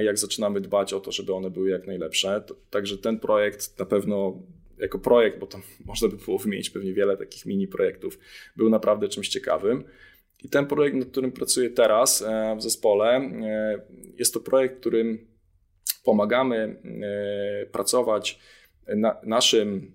[0.00, 2.42] jak zaczynamy dbać o to, żeby one były jak najlepsze.
[2.70, 4.42] Także ten projekt na pewno
[4.78, 8.18] jako projekt, bo tam można by było wymienić pewnie wiele takich mini projektów,
[8.56, 9.84] był naprawdę czymś ciekawym.
[10.44, 13.82] I ten projekt, nad którym pracuję teraz e, w zespole, e,
[14.18, 15.31] jest to projekt, którym
[16.04, 18.38] pomagamy e, pracować
[18.96, 19.92] na naszym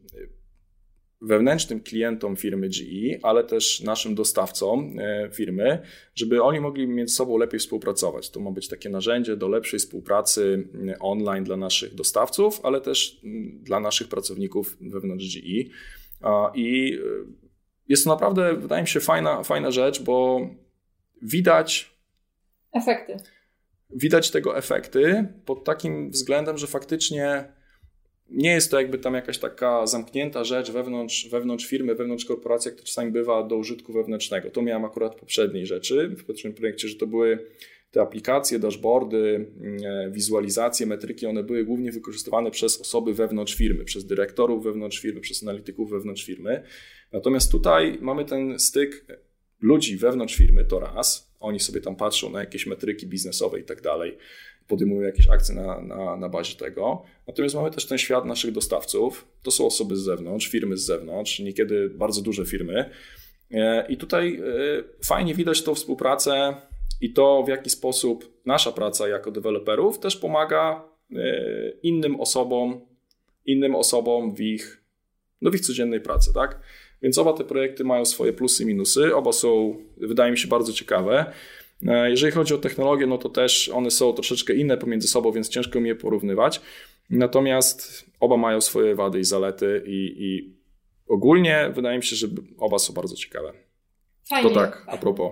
[1.21, 5.81] wewnętrznym klientom firmy GE, ale też naszym dostawcom e, firmy,
[6.15, 8.29] żeby oni mogli między sobą lepiej współpracować.
[8.29, 13.21] To ma być takie narzędzie do lepszej współpracy e, online dla naszych dostawców, ale też
[13.61, 15.69] dla naszych pracowników wewnątrz GE.
[16.55, 16.99] I
[17.87, 20.41] jest to naprawdę, wydaje mi się, fajna, fajna rzecz, bo
[21.21, 21.97] widać
[22.73, 23.17] efekty.
[23.89, 27.53] Widać tego efekty pod takim względem, że faktycznie
[28.29, 32.79] nie jest to jakby tam jakaś taka zamknięta rzecz wewnątrz, wewnątrz firmy, wewnątrz korporacji, jak
[32.79, 34.49] to czasami bywa do użytku wewnętrznego.
[34.49, 37.39] To miałem akurat w poprzedniej rzeczy, w poprzednim projekcie, że to były
[37.91, 44.05] te aplikacje, dashboardy, mm, wizualizacje, metryki, one były głównie wykorzystywane przez osoby wewnątrz firmy, przez
[44.05, 46.63] dyrektorów wewnątrz firmy, przez analityków wewnątrz firmy.
[47.11, 49.05] Natomiast tutaj mamy ten styk
[49.61, 53.81] ludzi wewnątrz firmy, to raz, oni sobie tam patrzą na jakieś metryki biznesowe i tak
[53.81, 54.17] dalej
[54.67, 57.03] podejmują jakieś akcje na, na, na bazie tego.
[57.27, 59.27] Natomiast mamy też ten świat naszych dostawców.
[59.43, 62.89] To są osoby z zewnątrz, firmy z zewnątrz, niekiedy bardzo duże firmy.
[63.51, 64.43] E, I tutaj e,
[65.05, 66.55] fajnie widać tą współpracę
[67.01, 70.83] i to, w jaki sposób nasza praca jako deweloperów też pomaga
[71.15, 71.17] e,
[71.83, 72.81] innym osobom,
[73.45, 74.83] innym osobom w ich,
[75.41, 76.59] no w ich codziennej pracy, tak?
[77.01, 79.15] Więc oba te projekty mają swoje plusy i minusy.
[79.15, 81.33] Oba są, wydaje mi się, bardzo ciekawe.
[81.87, 85.49] E, jeżeli chodzi o technologie, no to też one są troszeczkę inne pomiędzy sobą, więc
[85.49, 86.61] ciężko mi je porównywać.
[87.09, 90.57] Natomiast oba mają swoje wady i zalety i, i
[91.07, 93.53] ogólnie wydaje mi się, że oba są bardzo ciekawe.
[94.29, 95.31] Fajnie, to tak, a propos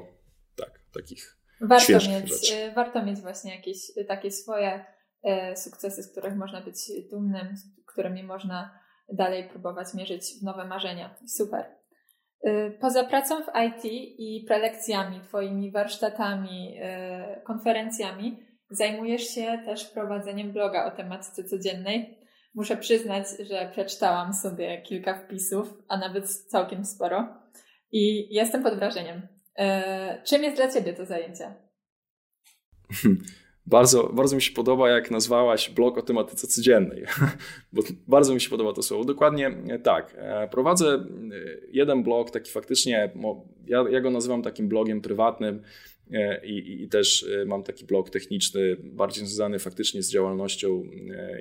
[0.55, 2.55] tak, takich warto mieć, rzeczy.
[2.55, 4.85] E, warto mieć właśnie jakieś takie swoje
[5.23, 6.77] e, sukcesy, z których można być
[7.11, 8.79] dumnym, którymi można
[9.13, 11.15] dalej próbować mierzyć nowe marzenia.
[11.27, 11.65] Super.
[12.47, 13.85] Y, poza pracą w IT
[14.19, 18.39] i prelekcjami, Twoimi warsztatami, y, konferencjami,
[18.69, 22.19] zajmujesz się też prowadzeniem bloga o tematyce codziennej.
[22.55, 27.27] Muszę przyznać, że przeczytałam sobie kilka wpisów, a nawet całkiem sporo
[27.91, 29.17] i jestem pod wrażeniem.
[29.17, 31.53] Y, czym jest dla Ciebie to zajęcie?
[33.67, 37.05] Bardzo, bardzo mi się podoba, jak nazwałaś blog o tematyce codziennej,
[37.73, 39.05] bo bardzo mi się podoba to słowo.
[39.05, 40.15] Dokładnie e, tak.
[40.17, 41.05] E, prowadzę e,
[41.71, 43.11] jeden blog, taki faktycznie,
[43.67, 45.61] ja, ja go nazywam takim blogiem prywatnym,
[46.43, 50.83] i, i, też mam taki blog techniczny, bardziej związany faktycznie z działalnością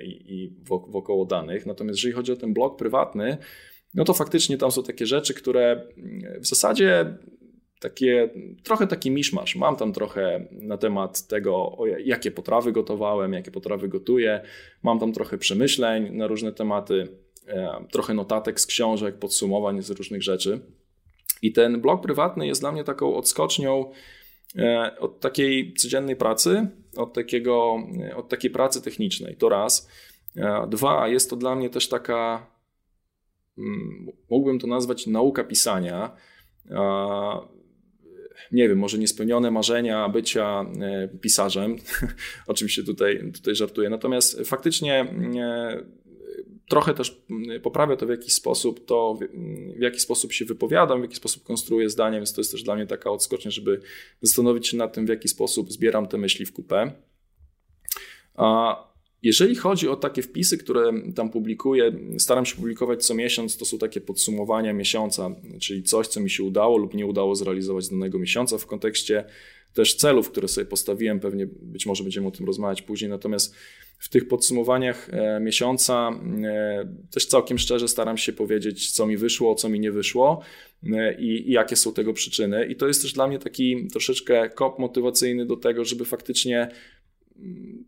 [0.03, 1.65] i, i wokoło danych.
[1.65, 3.37] Natomiast jeżeli chodzi o ten blog prywatny,
[3.93, 5.87] no to faktycznie tam są takie rzeczy, które
[6.39, 7.17] w zasadzie
[7.79, 8.29] takie,
[8.63, 9.55] trochę taki miszmasz.
[9.55, 14.41] Mam tam trochę na temat tego, jakie potrawy gotowałem, jakie potrawy gotuję.
[14.83, 17.07] Mam tam trochę przemyśleń na różne tematy,
[17.47, 20.59] e, trochę notatek z książek, podsumowań z różnych rzeczy.
[21.41, 23.91] I ten blog prywatny jest dla mnie taką odskocznią
[24.57, 29.35] e, od takiej codziennej pracy, od, takiego, e, od takiej pracy technicznej.
[29.35, 29.89] To raz.
[30.69, 32.47] Dwa, jest to dla mnie też taka,
[33.57, 36.15] mm, mógłbym to nazwać nauka pisania
[38.51, 41.75] nie wiem, może niespełnione marzenia bycia e, pisarzem.
[42.47, 43.89] Oczywiście tutaj, tutaj żartuję.
[43.89, 45.01] Natomiast faktycznie
[45.39, 45.83] e,
[46.69, 47.21] trochę też
[47.63, 49.17] poprawia to w jakiś sposób, to
[49.77, 52.75] w jaki sposób się wypowiadam, w jaki sposób konstruuję zdania, więc to jest też dla
[52.75, 53.81] mnie taka odskocznia, żeby
[54.21, 56.91] zastanowić się nad tym, w jaki sposób zbieram te myśli w kupę.
[58.35, 58.77] A
[59.25, 63.77] jeżeli chodzi o takie wpisy, które tam publikuję, staram się publikować co miesiąc, to są
[63.77, 68.57] takie podsumowania miesiąca, czyli coś, co mi się udało lub nie udało zrealizować danego miesiąca
[68.57, 69.25] w kontekście
[69.73, 73.55] też celów, które sobie postawiłem, pewnie być może będziemy o tym rozmawiać później, natomiast
[73.99, 79.55] w tych podsumowaniach e, miesiąca e, też całkiem szczerze staram się powiedzieć, co mi wyszło,
[79.55, 80.41] co mi nie wyszło
[80.93, 82.65] e, i, i jakie są tego przyczyny.
[82.65, 86.67] I to jest też dla mnie taki troszeczkę kop motywacyjny do tego, żeby faktycznie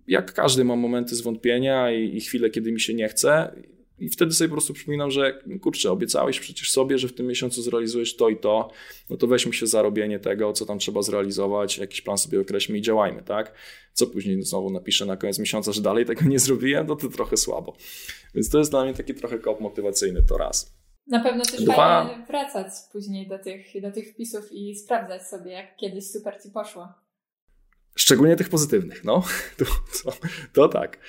[0.07, 3.55] jak każdy mam momenty zwątpienia i, i chwile, kiedy mi się nie chce.
[3.99, 7.61] I wtedy sobie po prostu przypominam, że kurczę, obiecałeś przecież sobie, że w tym miesiącu
[7.61, 8.71] zrealizujesz to i to,
[9.09, 12.77] no to weźmy się za robienie tego, co tam trzeba zrealizować, jakiś plan sobie określmy
[12.77, 13.53] i działajmy, tak?
[13.93, 17.37] Co później znowu napiszę na koniec miesiąca, że dalej tego nie zrobiłem, no to trochę
[17.37, 17.75] słabo.
[18.35, 20.77] Więc to jest dla mnie taki trochę kop motywacyjny, to raz.
[21.07, 21.75] Na pewno też Dwa.
[21.75, 26.49] fajnie wracać później do tych, do tych wpisów i sprawdzać sobie, jak kiedyś super ci
[26.49, 26.87] poszło.
[27.97, 29.23] Szczególnie tych pozytywnych, no.
[29.57, 29.65] To,
[30.53, 30.99] to, tak.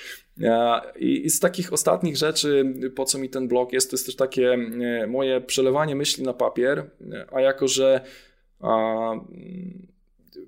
[0.99, 4.17] I, I, z takich ostatnich rzeczy, po co mi ten blog jest, to jest też
[4.17, 6.91] takie e, moje przelewanie myśli na papier,
[7.33, 8.01] a jako, że
[8.61, 9.13] a,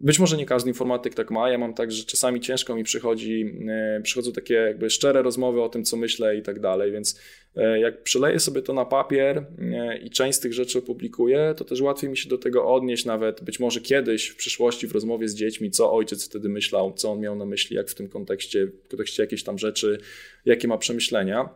[0.01, 1.51] być może nie każdy informatyk tak ma.
[1.51, 5.69] Ja mam tak, że czasami ciężko mi przychodzi, e, przychodzą takie jakby szczere rozmowy o
[5.69, 7.21] tym, co myślę i tak dalej, więc
[7.57, 11.65] e, jak przeleję sobie to na papier e, i część z tych rzeczy opublikuję, to
[11.65, 15.29] też łatwiej mi się do tego odnieść nawet być może kiedyś w przyszłości w rozmowie
[15.29, 18.67] z dziećmi, co ojciec wtedy myślał, co on miał na myśli, jak w tym kontekście,
[18.67, 19.99] w kontekście jakiejś tam rzeczy,
[20.45, 21.49] jakie ma przemyślenia.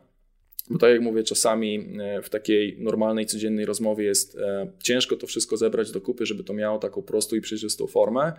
[0.70, 5.26] Bo tak jak mówię, czasami e, w takiej normalnej, codziennej rozmowie jest e, ciężko to
[5.26, 8.32] wszystko zebrać do kupy, żeby to miało taką prostą i przejrzystą formę.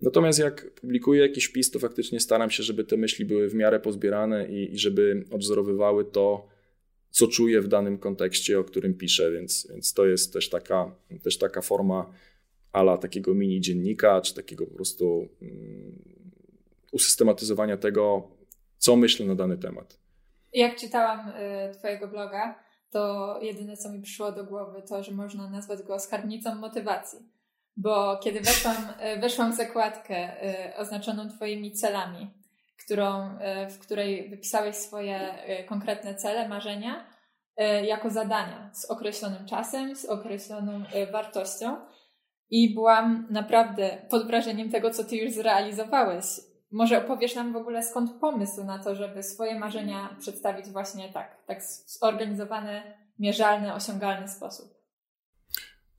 [0.00, 3.80] Natomiast jak publikuję jakiś wpis, to faktycznie staram się, żeby te myśli były w miarę
[3.80, 6.48] pozbierane i, i żeby odwzorowywały to,
[7.10, 11.38] co czuję w danym kontekście, o którym piszę, więc, więc to jest też taka, też
[11.38, 12.12] taka forma
[12.72, 16.02] ala takiego mini dziennika, czy takiego po prostu um,
[16.92, 18.30] usystematyzowania tego,
[18.78, 20.05] co myślę na dany temat.
[20.56, 22.58] Jak czytałam y, Twojego bloga,
[22.90, 27.18] to jedyne, co mi przyszło do głowy, to, że można nazwać go skarbnicą motywacji.
[27.76, 28.76] Bo kiedy weszłam,
[29.16, 32.30] y, weszłam w zakładkę y, oznaczoną Twoimi celami,
[32.84, 33.38] którą,
[33.70, 35.20] w której wypisałeś swoje
[35.68, 37.06] konkretne cele, marzenia,
[37.82, 41.76] jako zadania z określonym czasem, z określoną wartością.
[42.50, 46.24] I byłam naprawdę pod wrażeniem tego, co Ty już zrealizowałeś
[46.76, 51.44] może opowiesz nam w ogóle skąd pomysł na to, żeby swoje marzenia przedstawić właśnie tak,
[51.46, 52.82] tak zorganizowany,
[53.18, 54.74] mierzalny, osiągalny sposób?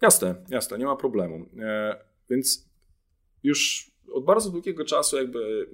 [0.02, 1.46] Jasne, jasne, nie ma problemu.
[1.60, 1.96] E,
[2.30, 2.70] więc
[3.44, 5.70] już od bardzo długiego czasu jakby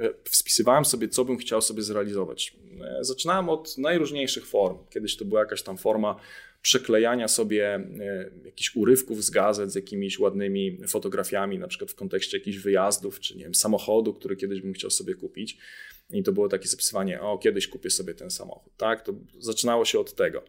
[0.00, 2.56] e, spisywałem sobie, co bym chciał sobie zrealizować.
[2.80, 4.78] E, zaczynałem od najróżniejszych form.
[4.90, 6.16] Kiedyś to była jakaś tam forma
[6.62, 12.38] przeklejania sobie e, jakichś urywków z gazet z jakimiś ładnymi fotografiami, na przykład w kontekście
[12.38, 15.58] jakichś wyjazdów, czy nie wiem, samochodu, który kiedyś bym chciał sobie kupić.
[16.10, 19.02] I to było takie zapisywanie, o, kiedyś kupię sobie ten samochód, tak?
[19.02, 20.44] To zaczynało się od tego.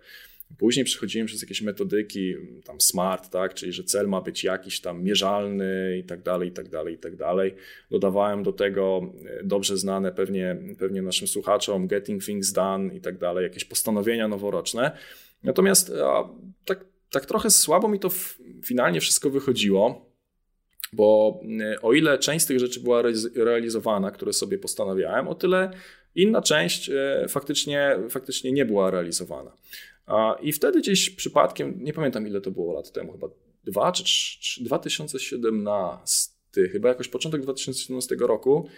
[0.57, 5.03] Później przechodziłem przez jakieś metodyki, tam smart, tak, czyli że cel ma być jakiś tam
[5.03, 7.55] mierzalny i tak dalej, i tak dalej, i tak dalej.
[7.91, 13.17] Dodawałem do tego e, dobrze znane pewnie, pewnie naszym słuchaczom getting things done i tak
[13.17, 14.97] dalej, jakieś postanowienia noworoczne.
[15.43, 15.91] Natomiast
[16.65, 18.09] tak, tak trochę słabo mi to
[18.63, 20.13] finalnie wszystko wychodziło,
[20.93, 23.03] bo e, o ile część z tych rzeczy była
[23.35, 25.71] realizowana, które sobie postanawiałem, o tyle
[26.15, 29.51] inna część e, faktycznie, faktycznie nie była realizowana.
[30.41, 33.27] I wtedy gdzieś przypadkiem, nie pamiętam ile to było lat temu, chyba
[33.63, 36.33] 2 czy 3, 2017,
[36.71, 38.69] chyba jakoś początek 2017 roku,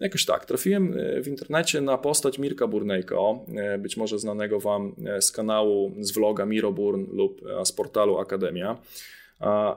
[0.00, 4.94] Jakoś tak, trafiłem e, w internecie na postać Mirka Burnejko, e, być może znanego Wam
[5.06, 8.80] e, z kanału, z vloga Miroburn lub z portalu Akademia.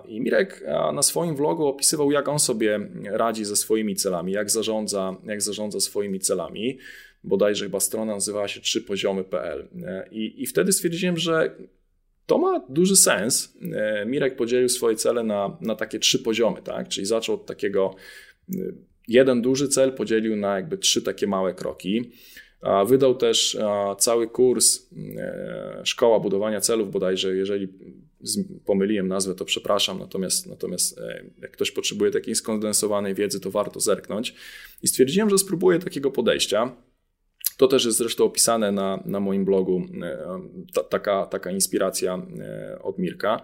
[0.07, 5.15] I Mirek na swoim vlogu opisywał, jak on sobie radzi ze swoimi celami, jak zarządza,
[5.25, 6.77] jak zarządza swoimi celami.
[7.23, 9.67] Bodajże chyba strona nazywała się trzypoziomy.pl.
[10.11, 11.55] I, I wtedy stwierdziłem, że
[12.25, 13.57] to ma duży sens.
[14.05, 16.87] Mirek podzielił swoje cele na, na takie trzy poziomy, tak?
[16.87, 17.95] czyli zaczął od takiego
[19.07, 22.11] jeden duży cel, podzielił na jakby trzy takie małe kroki.
[22.87, 23.57] Wydał też
[23.97, 27.67] cały kurs e, Szkoła Budowania Celów, bodajże, jeżeli
[28.65, 33.79] pomyliłem nazwę, to przepraszam, natomiast, natomiast e, jak ktoś potrzebuje takiej skondensowanej wiedzy, to warto
[33.79, 34.35] zerknąć.
[34.83, 36.75] I stwierdziłem, że spróbuję takiego podejścia.
[37.57, 40.17] To też jest zresztą opisane na, na moim blogu, e,
[40.73, 42.27] ta, taka, taka inspiracja
[42.81, 43.41] od Mirka.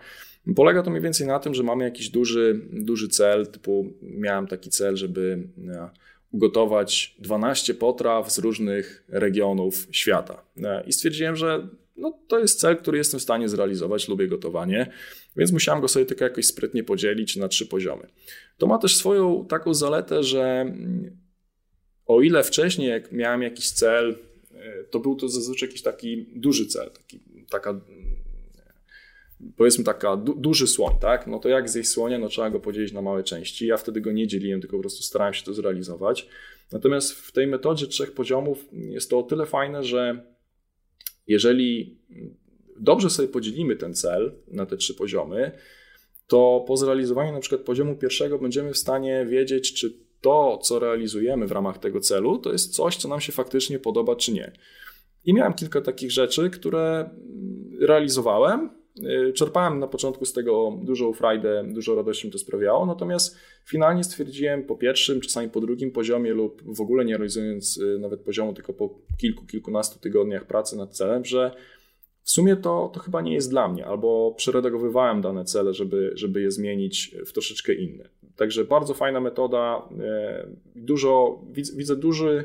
[0.55, 4.69] Polega to mniej więcej na tym, że mamy jakiś duży, duży cel, typu miałem taki
[4.69, 5.47] cel, żeby
[6.31, 10.43] ugotować 12 potraw z różnych regionów świata.
[10.63, 14.91] E, I stwierdziłem, że no, to jest cel, który jestem w stanie zrealizować, lubię gotowanie,
[15.35, 18.07] więc musiałem go sobie tylko jakoś sprytnie podzielić na trzy poziomy.
[18.57, 20.73] To ma też swoją taką zaletę, że
[22.05, 24.15] o ile wcześniej, jak miałem jakiś cel,
[24.53, 27.81] e, to był to zazwyczaj jakiś taki duży cel, taki, taka
[29.57, 31.27] powiedzmy taka du duży słoń, tak?
[31.27, 33.67] No to jak zjeść słonia, no trzeba go podzielić na małe części.
[33.67, 36.27] Ja wtedy go nie dzieliłem, tylko po prostu starałem się to zrealizować.
[36.71, 40.23] Natomiast w tej metodzie trzech poziomów jest to o tyle fajne, że
[41.27, 41.97] jeżeli
[42.79, 45.51] dobrze sobie podzielimy ten cel na te trzy poziomy,
[46.27, 51.47] to po zrealizowaniu na przykład poziomu pierwszego będziemy w stanie wiedzieć, czy to, co realizujemy
[51.47, 54.51] w ramach tego celu, to jest coś, co nam się faktycznie podoba, czy nie.
[55.25, 57.09] I miałem kilka takich rzeczy, które
[57.79, 58.69] realizowałem,
[59.33, 64.63] czerpałem na początku z tego dużą frajdę, dużo radości mi to sprawiało, natomiast finalnie stwierdziłem
[64.63, 68.73] po pierwszym, czasami po drugim poziomie lub w ogóle nie realizując y, nawet poziomu, tylko
[68.73, 71.51] po kilku, kilkunastu tygodniach pracy nad celem, że
[72.23, 76.41] w sumie to, to chyba nie jest dla mnie, albo przeredagowywałem dane cele, żeby, żeby
[76.41, 78.09] je zmienić w troszeczkę inne.
[78.35, 79.89] Także bardzo fajna metoda,
[80.75, 81.41] y, dużo,
[81.75, 82.43] widzę duży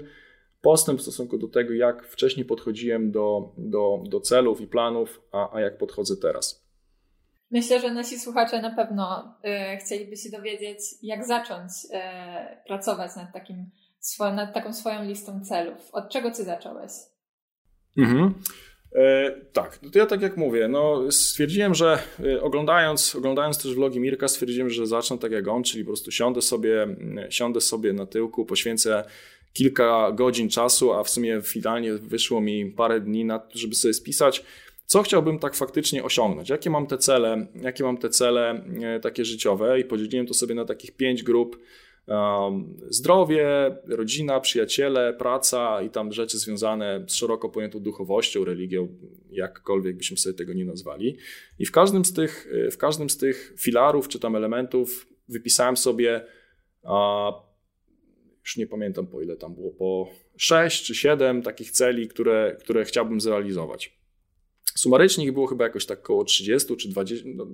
[0.64, 5.56] postęp w stosunku do tego, jak wcześniej podchodziłem do, do, do celów i planów, a,
[5.56, 6.64] a jak podchodzę teraz.
[7.50, 9.34] Myślę, że nasi słuchacze na pewno
[9.74, 13.70] y, chcieliby się dowiedzieć, jak zacząć y, pracować nad, takim,
[14.20, 15.90] nad taką swoją listą celów.
[15.92, 16.92] Od czego ty zacząłeś?
[17.98, 18.34] Mhm.
[18.94, 23.74] E, tak, no to ja tak jak mówię, no stwierdziłem, że e, oglądając, oglądając też
[23.74, 26.86] vlogi Mirka, stwierdziłem, że zacznę tak jak on, czyli po prostu siądę sobie,
[27.30, 29.04] siądę sobie na tyłku, poświęcę
[29.54, 34.44] kilka godzin czasu, a w sumie finalnie wyszło mi parę dni na żeby sobie spisać,
[34.86, 39.24] co chciałbym tak faktycznie osiągnąć, jakie mam te cele, jakie mam te cele e, takie
[39.24, 41.58] życiowe i podzieliłem to sobie na takich pięć grup.
[42.06, 48.88] Um, zdrowie, rodzina, przyjaciele, praca i tam rzeczy związane z szeroko pojętą duchowością, religią,
[49.30, 51.16] jakkolwiek byśmy sobie tego nie nazwali.
[51.58, 55.76] I w każdym z tych, e, w każdym z tych filarów czy tam elementów wypisałem
[55.76, 56.24] sobie
[58.44, 62.84] już nie pamiętam po ile tam było, po 6 czy 7 takich celi, które, które
[62.84, 63.98] chciałbym zrealizować.
[64.74, 67.46] Sumarycznie ich było chyba jakoś tak około 30 czy 20, no,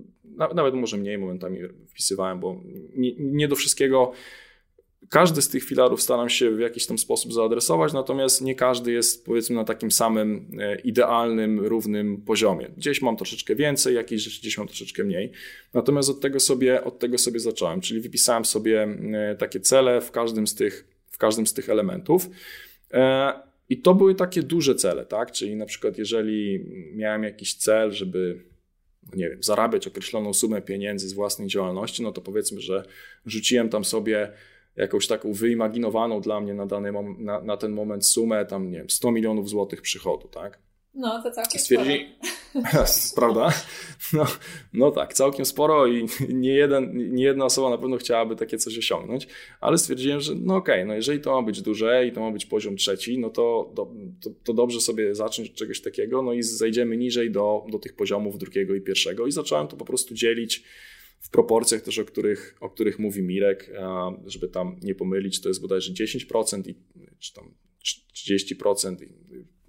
[0.55, 2.61] nawet może mniej momentami wpisywałem, bo
[2.97, 4.13] nie, nie do wszystkiego
[5.09, 9.27] każdy z tych filarów staram się w jakiś tam sposób zaadresować, natomiast nie każdy jest
[9.27, 12.71] powiedzmy na takim samym e, idealnym, równym poziomie.
[12.77, 15.33] Gdzieś mam troszeczkę więcej, jakieś rzeczy gdzieś mam troszeczkę mniej.
[15.75, 20.11] Natomiast od tego sobie, od tego sobie zacząłem, czyli wypisałem sobie e, takie cele w
[20.11, 22.31] każdym z tych, w każdym z tych elementów.
[22.93, 23.33] E,
[23.69, 25.33] I to były takie duże cele, tak?
[25.33, 28.51] Czyli na przykład, jeżeli miałem jakiś cel, żeby
[29.17, 32.85] nie wiem, zarabiać określoną sumę pieniędzy z własnej działalności, no to powiedzmy, że
[33.27, 34.33] rzuciłem tam sobie
[34.77, 38.79] jakąś taką wyimaginowaną dla mnie na, dany mom- na, na ten moment sumę, tam nie
[38.79, 40.59] wiem, 100 milionów złotych przychodu, tak?
[40.95, 42.07] No, to całkiem Stwierdzi...
[42.87, 43.35] sporo.
[43.35, 43.53] Prawda?
[44.13, 44.27] No,
[44.73, 48.79] no tak, całkiem sporo i nie, jeden, nie jedna osoba na pewno chciałaby takie coś
[48.79, 49.27] osiągnąć,
[49.61, 52.31] ale stwierdziłem, że no okej, okay, no jeżeli to ma być duże i to ma
[52.31, 53.91] być poziom trzeci, no to, to,
[54.45, 58.39] to, dobrze sobie zacząć od czegoś takiego, no i zejdziemy niżej do, do tych poziomów
[58.39, 60.65] drugiego i pierwszego i zacząłem to po prostu dzielić
[61.21, 63.71] w proporcjach też, o których, o których mówi Mirek,
[64.27, 66.75] żeby tam nie pomylić, to jest bodajże 10% i,
[67.19, 67.55] czy tam
[68.15, 68.97] 30%.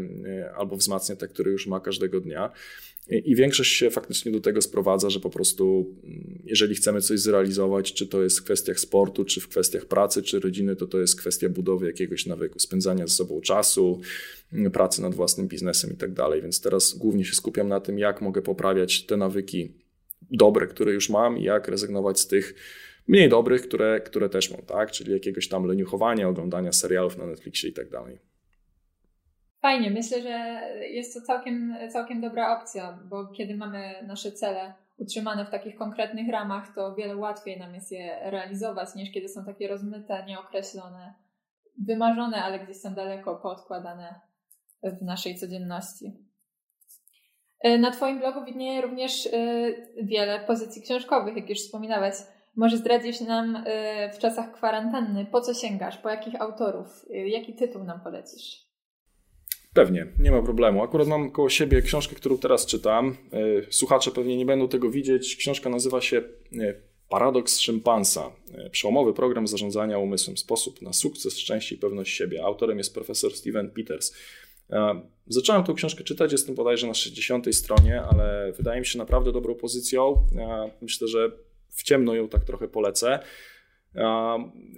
[0.57, 2.51] albo wzmacnia te, które już ma każdego dnia.
[3.09, 7.93] I większość się faktycznie do tego sprowadza, że po prostu, mm, jeżeli chcemy coś zrealizować,
[7.93, 11.19] czy to jest w kwestiach sportu, czy w kwestiach pracy, czy rodziny, to to jest
[11.19, 14.01] kwestia budowy jakiegoś nawyku, spędzania ze sobą czasu,
[14.53, 16.41] mm, pracy nad własnym biznesem i tak dalej.
[16.41, 19.71] Więc teraz głównie się skupiam na tym, jak mogę poprawiać te nawyki
[20.31, 22.55] dobre, które już mam, i jak rezygnować z tych
[23.07, 24.91] mniej dobrych, które, które też mam, tak?
[24.91, 28.30] Czyli jakiegoś tam leniuchowania, oglądania serialów na Netflixie i tak dalej.
[29.61, 35.45] Fajnie, myślę, że jest to całkiem, całkiem dobra opcja, bo kiedy mamy nasze cele utrzymane
[35.45, 39.67] w takich konkretnych ramach, to wiele łatwiej nam jest je realizować, niż kiedy są takie
[39.67, 41.13] rozmyte, nieokreślone,
[41.77, 44.19] wymarzone, ale gdzieś są daleko poodkładane
[44.83, 46.13] w naszej codzienności.
[47.59, 49.31] E, na Twoim blogu widnieje również e,
[50.03, 52.15] wiele pozycji książkowych, jak już wspominałeś.
[52.55, 57.83] Może zdradzisz nam e, w czasach kwarantanny, po co sięgasz, po jakich autorów, jaki tytuł
[57.83, 58.70] nam polecisz?
[59.73, 60.83] Pewnie, nie ma problemu.
[60.83, 63.17] Akurat mam koło siebie książkę, którą teraz czytam.
[63.33, 65.35] E, słuchacze pewnie nie będą tego widzieć.
[65.35, 66.73] Książka nazywa się e,
[67.09, 68.31] Paradoks szympansa.
[68.53, 70.37] E, przełomowy program zarządzania umysłem.
[70.37, 72.43] Sposób na sukces, szczęście i pewność siebie.
[72.43, 74.13] Autorem jest profesor Steven Peters.
[75.27, 79.55] Zacząłem tę książkę czytać, jestem bodajże na 60 stronie, ale wydaje mi się naprawdę dobrą
[79.55, 80.27] pozycją.
[80.81, 81.31] Myślę, że
[81.69, 83.19] w ciemno ją tak trochę polecę.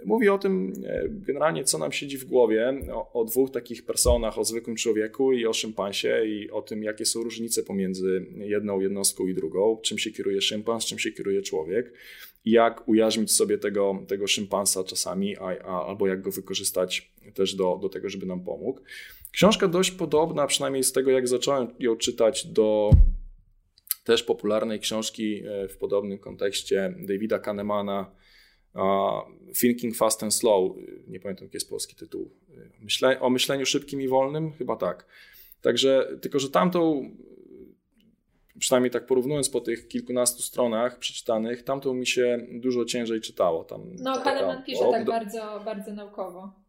[0.06, 4.40] Mówi o tym e, generalnie, co nam siedzi w głowie, o, o, dwóch takich personach,
[4.40, 9.28] o zwykłym człowieku i o szympansie i o tym, jakie są różnice pomiędzy jedną jednostką
[9.28, 11.94] i drugą, czym się kieruje szympans, czym się kieruje człowiek
[12.46, 17.80] jak ujarzmić sobie tego, tego szympansa czasami, a, a, albo jak go wykorzystać też do,
[17.82, 18.80] do tego, żeby nam pomógł.
[19.32, 22.92] Książka dość podobna, przynajmniej z tego, jak zacząłem ją czytać, do
[24.04, 28.12] też popularnej książki e, w podobnym kontekście Davida Kahnemana,
[29.62, 30.72] Thinking Fast and Slow,
[31.08, 32.30] nie pamiętam jaki jest polski tytuł,
[32.82, 35.06] Myśle, o myśleniu szybkim i wolnym, chyba tak.
[35.62, 37.10] Także, tylko że tamtą,
[38.60, 43.64] przynajmniej tak porównując po tych kilkunastu stronach przeczytanych, tamtą mi się dużo ciężej czytało.
[43.64, 46.63] Tam no, Kahneman pisze tak bardzo, bardzo naukowo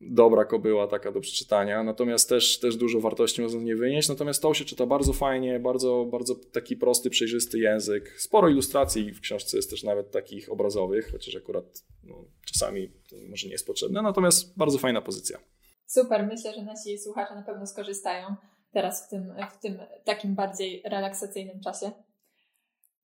[0.00, 4.42] dobra kobyła taka do przeczytania, natomiast też, też dużo wartości można z niej wynieść, natomiast
[4.42, 9.56] to się czyta bardzo fajnie, bardzo, bardzo taki prosty, przejrzysty język, sporo ilustracji w książce
[9.56, 11.64] jest też nawet takich obrazowych, chociaż akurat
[12.04, 15.38] no, czasami to może nie jest potrzebne, natomiast bardzo fajna pozycja.
[15.86, 18.36] Super, myślę, że nasi słuchacze na pewno skorzystają
[18.72, 21.90] teraz w tym, w tym takim bardziej relaksacyjnym czasie.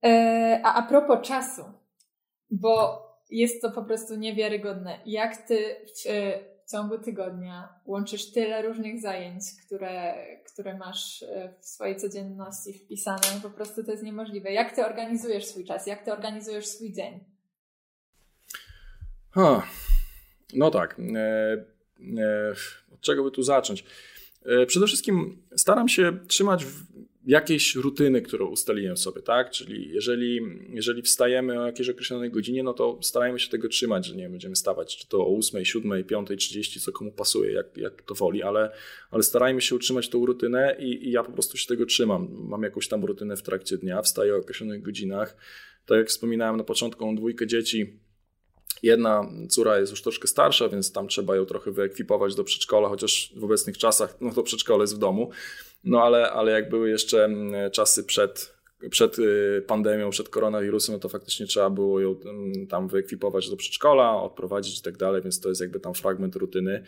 [0.05, 1.63] E, a a propos czasu,
[2.51, 5.01] bo jest to po prostu niewiarygodne.
[5.07, 5.91] Jak ty w
[6.71, 10.15] ciągu tygodnia łączysz tyle różnych zajęć, które,
[10.53, 14.53] które masz e, w swojej codzienności wpisane, po prostu to jest niemożliwe.
[14.53, 15.87] Jak ty organizujesz swój czas?
[15.87, 17.21] Jak ty organizujesz swój dzień?
[19.31, 19.63] Ha,
[20.55, 21.01] no tak.
[21.17, 21.23] E,
[22.19, 22.55] e,
[22.95, 23.85] od czego by tu zacząć?
[24.47, 26.65] E, przede wszystkim staram się trzymać
[27.27, 29.51] jakiejś rutyny, którą ustaliłem sobie, tak?
[29.51, 34.17] Czyli jeżeli, jeżeli wstajemy o jakiejś określonej godzinie, no to starajmy się tego trzymać, że
[34.17, 38.03] nie będziemy stawać czy to o 8, 7, 5, 30, co komu pasuje, jak, jak
[38.03, 38.73] to woli, ale,
[39.11, 42.29] ale starajmy się utrzymać tą rutynę i, i ja po prostu się tego trzymam.
[42.33, 45.37] Mam jakąś tam rutynę w trakcie dnia, wstaję o określonych godzinach.
[45.87, 48.01] Tak jak wspominałem na początku, mam dwójkę dzieci,
[48.83, 53.33] Jedna córa jest już troszkę starsza, więc tam trzeba ją trochę wyekwipować do przedszkola, chociaż
[53.37, 55.31] w obecnych czasach no to przedszkole jest w domu.
[55.85, 58.55] No ale, ale jak były jeszcze mm, czasy przed,
[58.91, 63.57] przed y, pandemią, przed koronawirusem, no to faktycznie trzeba było ją mm, tam wyekwipować do
[63.57, 66.85] przedszkola, odprowadzić i tak dalej, więc to jest jakby tam fragment rutyny.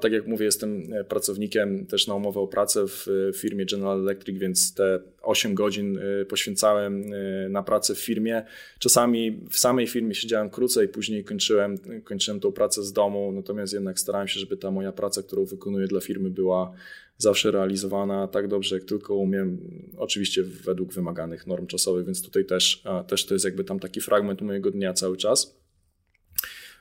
[0.00, 3.06] Tak jak mówię, jestem pracownikiem też na umowę o pracę w
[3.36, 5.98] firmie General Electric, więc te 8 godzin
[6.28, 7.04] poświęcałem
[7.48, 8.42] na pracę w firmie.
[8.78, 14.00] Czasami w samej firmie siedziałem krócej, później kończyłem, kończyłem tą pracę z domu, natomiast jednak
[14.00, 16.72] starałem się, żeby ta moja praca, którą wykonuję dla firmy była
[17.18, 19.58] zawsze realizowana tak dobrze, jak tylko umiem,
[19.96, 24.40] oczywiście według wymaganych norm czasowych, więc tutaj też, też to jest jakby tam taki fragment
[24.40, 25.57] mojego dnia cały czas.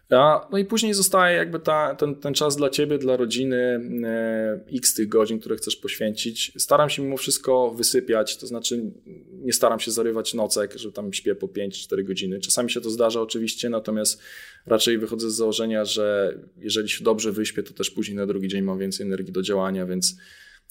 [0.10, 4.94] No i później zostaje jakby ta, ten, ten czas dla ciebie, dla rodziny, e, x
[4.94, 6.52] tych godzin, które chcesz poświęcić.
[6.58, 8.92] Staram się mimo wszystko wysypiać, to znaczy
[9.32, 12.40] nie staram się zarywać nocek, że tam śpię po 5-4 godziny.
[12.40, 14.22] Czasami się to zdarza oczywiście, natomiast
[14.66, 18.62] raczej wychodzę z założenia, że jeżeli się dobrze wyśpię, to też później na drugi dzień
[18.62, 20.16] mam więcej energii do działania, więc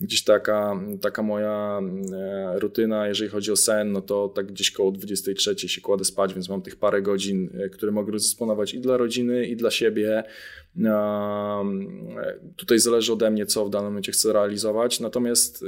[0.01, 1.81] gdzieś taka, taka moja
[2.13, 6.35] e, rutyna, jeżeli chodzi o sen, no to tak gdzieś koło 23 się kładę spać,
[6.35, 10.25] więc mam tych parę godzin, e, które mogę rozdysponować i dla rodziny, i dla siebie.
[12.57, 15.01] Tutaj zależy ode mnie, co w danym momencie chcę realizować.
[15.01, 15.65] Natomiast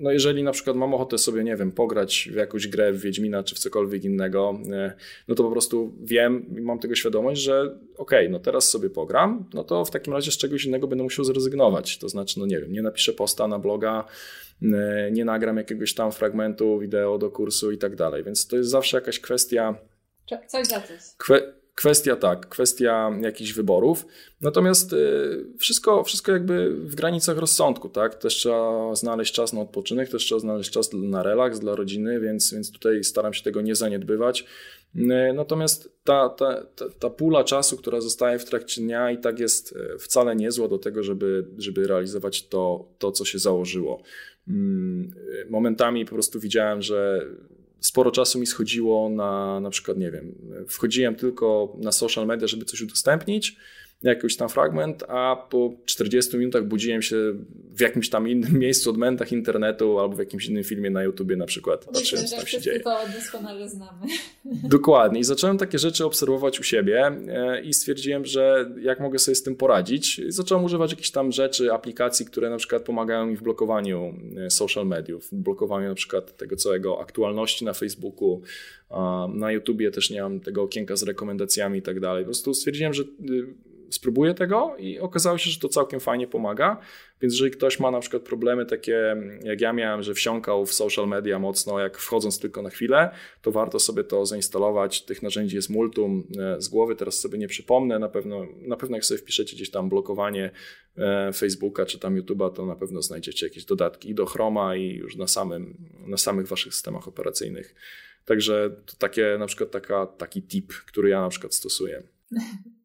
[0.00, 3.42] no jeżeli na przykład mam ochotę sobie, nie wiem, pograć w jakąś grę w Wiedźmina
[3.42, 4.92] czy w cokolwiek innego, e,
[5.28, 8.90] no to po prostu wiem i mam tego świadomość, że okej, okay, no teraz sobie
[8.90, 11.98] pogram, no to w takim razie z czegoś innego będę musiał zrezygnować.
[11.98, 14.04] To znaczy, no nie wiem, nie napiszę posta na bloga,
[14.62, 18.24] e, nie nagram jakiegoś tam fragmentu wideo do kursu i tak dalej.
[18.24, 19.74] Więc to jest zawsze jakaś kwestia.
[20.46, 20.98] Coś za coś.
[21.16, 24.06] Kwe Kwestia tak, kwestia jakichś wyborów.
[24.40, 28.14] Natomiast y, wszystko, wszystko jakby w granicach rozsądku, tak?
[28.14, 32.54] Też trzeba znaleźć czas na odpoczynek, też trzeba znaleźć czas na relaks dla rodziny, więc,
[32.54, 34.44] więc tutaj staram się tego nie zaniedbywać.
[34.96, 39.38] Y, natomiast ta, ta, ta, ta pula czasu, która zostaje w trakcie dnia i tak
[39.38, 44.02] jest y, wcale niezła do tego, żeby, żeby realizować to, to, co się założyło.
[44.48, 45.12] Mm,
[45.50, 47.26] momentami po prostu widziałem, że
[47.80, 50.34] sporo czasu mi schodziło na na przykład, nie wiem,
[50.68, 53.56] wchodziłem tylko na social media, żeby coś udostępnić,
[54.02, 57.16] jakiś tam fragment, a po 40 minutach budziłem się
[57.74, 61.46] w jakimś tam innym miejscu, odmętach internetu albo w jakimś innym filmie na YouTubie na
[61.46, 61.86] przykład.
[61.94, 62.82] Myślę, że tam się dzieje.
[63.14, 64.06] doskonale znamy.
[64.44, 65.20] Dokładnie.
[65.20, 69.42] I zacząłem takie rzeczy obserwować u siebie e, i stwierdziłem, że jak mogę sobie z
[69.42, 70.20] tym poradzić.
[70.28, 74.14] Zacząłem używać jakichś tam rzeczy, aplikacji, które na przykład pomagają mi w blokowaniu
[74.46, 78.42] e, social mediów, w blokowaniu na przykład tego całego aktualności na Facebooku,
[79.34, 82.24] na YouTubie też nie mam tego okienka z rekomendacjami i tak dalej.
[82.24, 83.06] Po prostu stwierdziłem, że y,
[83.90, 86.80] spróbuję tego i okazało się, że to całkiem fajnie pomaga.
[87.22, 91.08] Więc jeżeli ktoś ma na przykład problemy takie, jak ja miałem, że wsiąkał w social
[91.08, 93.10] media mocno, jak wchodząc tylko na chwilę,
[93.42, 95.02] to warto sobie to zainstalować.
[95.02, 97.98] Tych narzędzi jest multum e, z głowy, teraz sobie nie przypomnę.
[97.98, 100.50] Na pewno, na pewno jak sobie wpiszecie gdzieś tam blokowanie
[100.96, 104.94] e, Facebooka czy tam YouTube'a, to na pewno znajdziecie jakieś dodatki i do Chroma i
[104.94, 105.76] już na, samym,
[106.06, 107.74] na samych waszych systemach operacyjnych.
[108.24, 112.02] Także to takie na przykład taka, taki tip, który ja na przykład stosuję.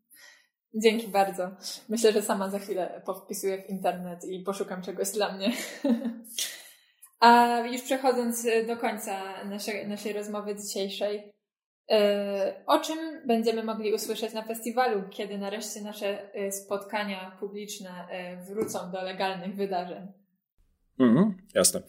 [0.76, 1.51] Dzięki bardzo.
[1.89, 5.51] Myślę, że sama za chwilę powpisuję w internet i poszukam czegoś dla mnie.
[7.19, 11.34] A już przechodząc do końca naszej, naszej rozmowy dzisiejszej,
[11.91, 12.97] e, o czym
[13.28, 19.55] będziemy mogli usłyszeć na festiwalu, kiedy nareszcie nasze e, spotkania publiczne e, wrócą do legalnych
[19.55, 20.07] wydarzeń?
[20.99, 21.82] Mhm, jasne.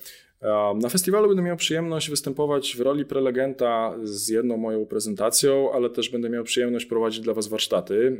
[0.74, 6.11] Na festiwalu będę miał przyjemność występować w roli prelegenta z jedną moją prezentacją, ale też
[6.11, 8.18] będę miał przyjemność prowadzić dla Was warsztaty.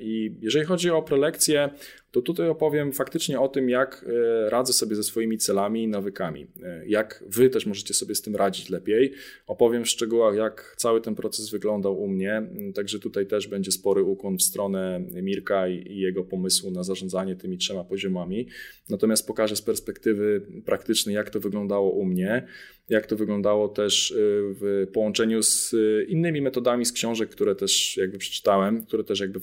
[0.00, 1.70] I jeżeli chodzi o prelekcje,
[2.10, 6.46] to tutaj opowiem faktycznie o tym, jak e, radzę sobie ze swoimi celami i nawykami.
[6.62, 9.12] E, jak wy też możecie sobie z tym radzić lepiej.
[9.46, 12.32] Opowiem w szczegółach, jak cały ten proces wyglądał u mnie.
[12.32, 17.36] Mm, także tutaj też będzie spory ukłon w stronę Mirka i jego pomysłu na zarządzanie
[17.36, 18.48] tymi trzema poziomami.
[18.88, 22.46] Natomiast pokażę z perspektywy praktycznej, jak to wyglądało u mnie
[22.88, 24.14] jak to wyglądało też e,
[24.60, 25.74] w połączeniu z
[26.08, 29.40] innymi metodami z książek, które też jakby przeczytałem, które też jakby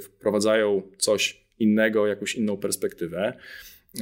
[0.00, 3.32] wprowadzają coś innego, jakąś inną perspektywę,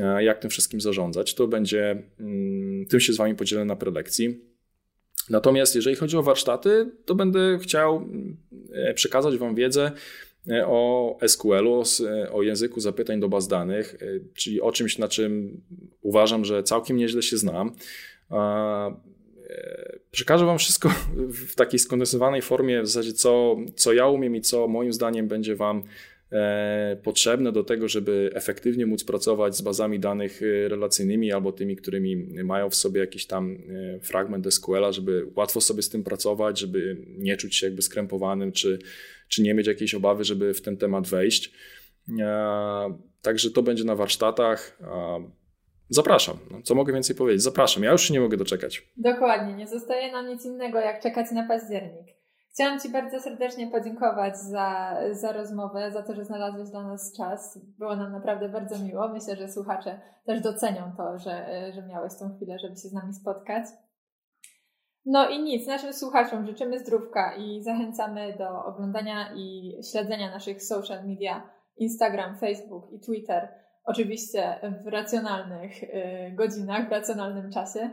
[0.00, 1.34] e, jak tym wszystkim zarządzać.
[1.34, 4.40] To będzie, mm, tym się z Wami podzielę na prelekcji.
[5.30, 8.08] Natomiast jeżeli chodzi o warsztaty, to będę chciał
[8.72, 9.92] e, przekazać Wam wiedzę
[10.50, 11.82] e, o SQL-u,
[12.32, 13.96] o języku zapytań do baz danych,
[14.34, 15.60] czyli o czymś, na czym
[16.00, 17.72] uważam, że całkiem nieźle się znam.
[20.10, 24.68] Przekażę Wam wszystko w takiej skondensowanej formie, w zasadzie co, co ja umiem i co
[24.68, 25.82] moim zdaniem będzie Wam
[27.02, 32.16] potrzebne do tego, żeby efektywnie móc pracować z bazami danych e, relacyjnymi albo tymi, którymi
[32.44, 33.58] mają w sobie jakiś tam
[33.96, 38.52] e, fragment SQL-a, żeby łatwo sobie z tym pracować, żeby nie czuć się jakby skrępowanym,
[38.52, 38.78] czy,
[39.28, 41.52] czy nie mieć jakiejś obawy, żeby w ten temat wejść.
[43.22, 44.78] Także to będzie na warsztatach.
[45.88, 46.38] Zapraszam.
[46.50, 47.42] No, co mogę więcej powiedzieć?
[47.42, 47.82] Zapraszam.
[47.82, 48.88] Ja już się nie mogę doczekać.
[48.96, 49.54] Dokładnie.
[49.54, 52.19] Nie zostaje nam nic innego, jak czekać na październik.
[52.52, 57.58] Chciałam Ci bardzo serdecznie podziękować za, za rozmowę, za to, że znalazłeś dla nas czas.
[57.78, 59.08] Było nam naprawdę bardzo miło.
[59.08, 63.14] Myślę, że słuchacze też docenią to, że, że miałeś tą chwilę, żeby się z nami
[63.14, 63.66] spotkać.
[65.04, 71.08] No i nic, naszym słuchaczom życzymy zdrówka i zachęcamy do oglądania i śledzenia naszych social
[71.08, 73.48] media Instagram, Facebook i Twitter.
[73.84, 75.88] Oczywiście w racjonalnych y,
[76.34, 77.90] godzinach, w racjonalnym czasie.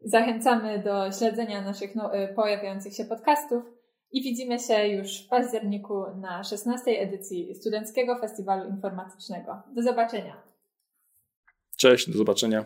[0.00, 3.81] Zachęcamy do śledzenia naszych no, y, pojawiających się podcastów
[4.12, 9.62] i widzimy się już w październiku na 16 edycji Studenckiego Festiwalu Informatycznego.
[9.74, 10.42] Do zobaczenia.
[11.76, 12.64] Cześć, do zobaczenia.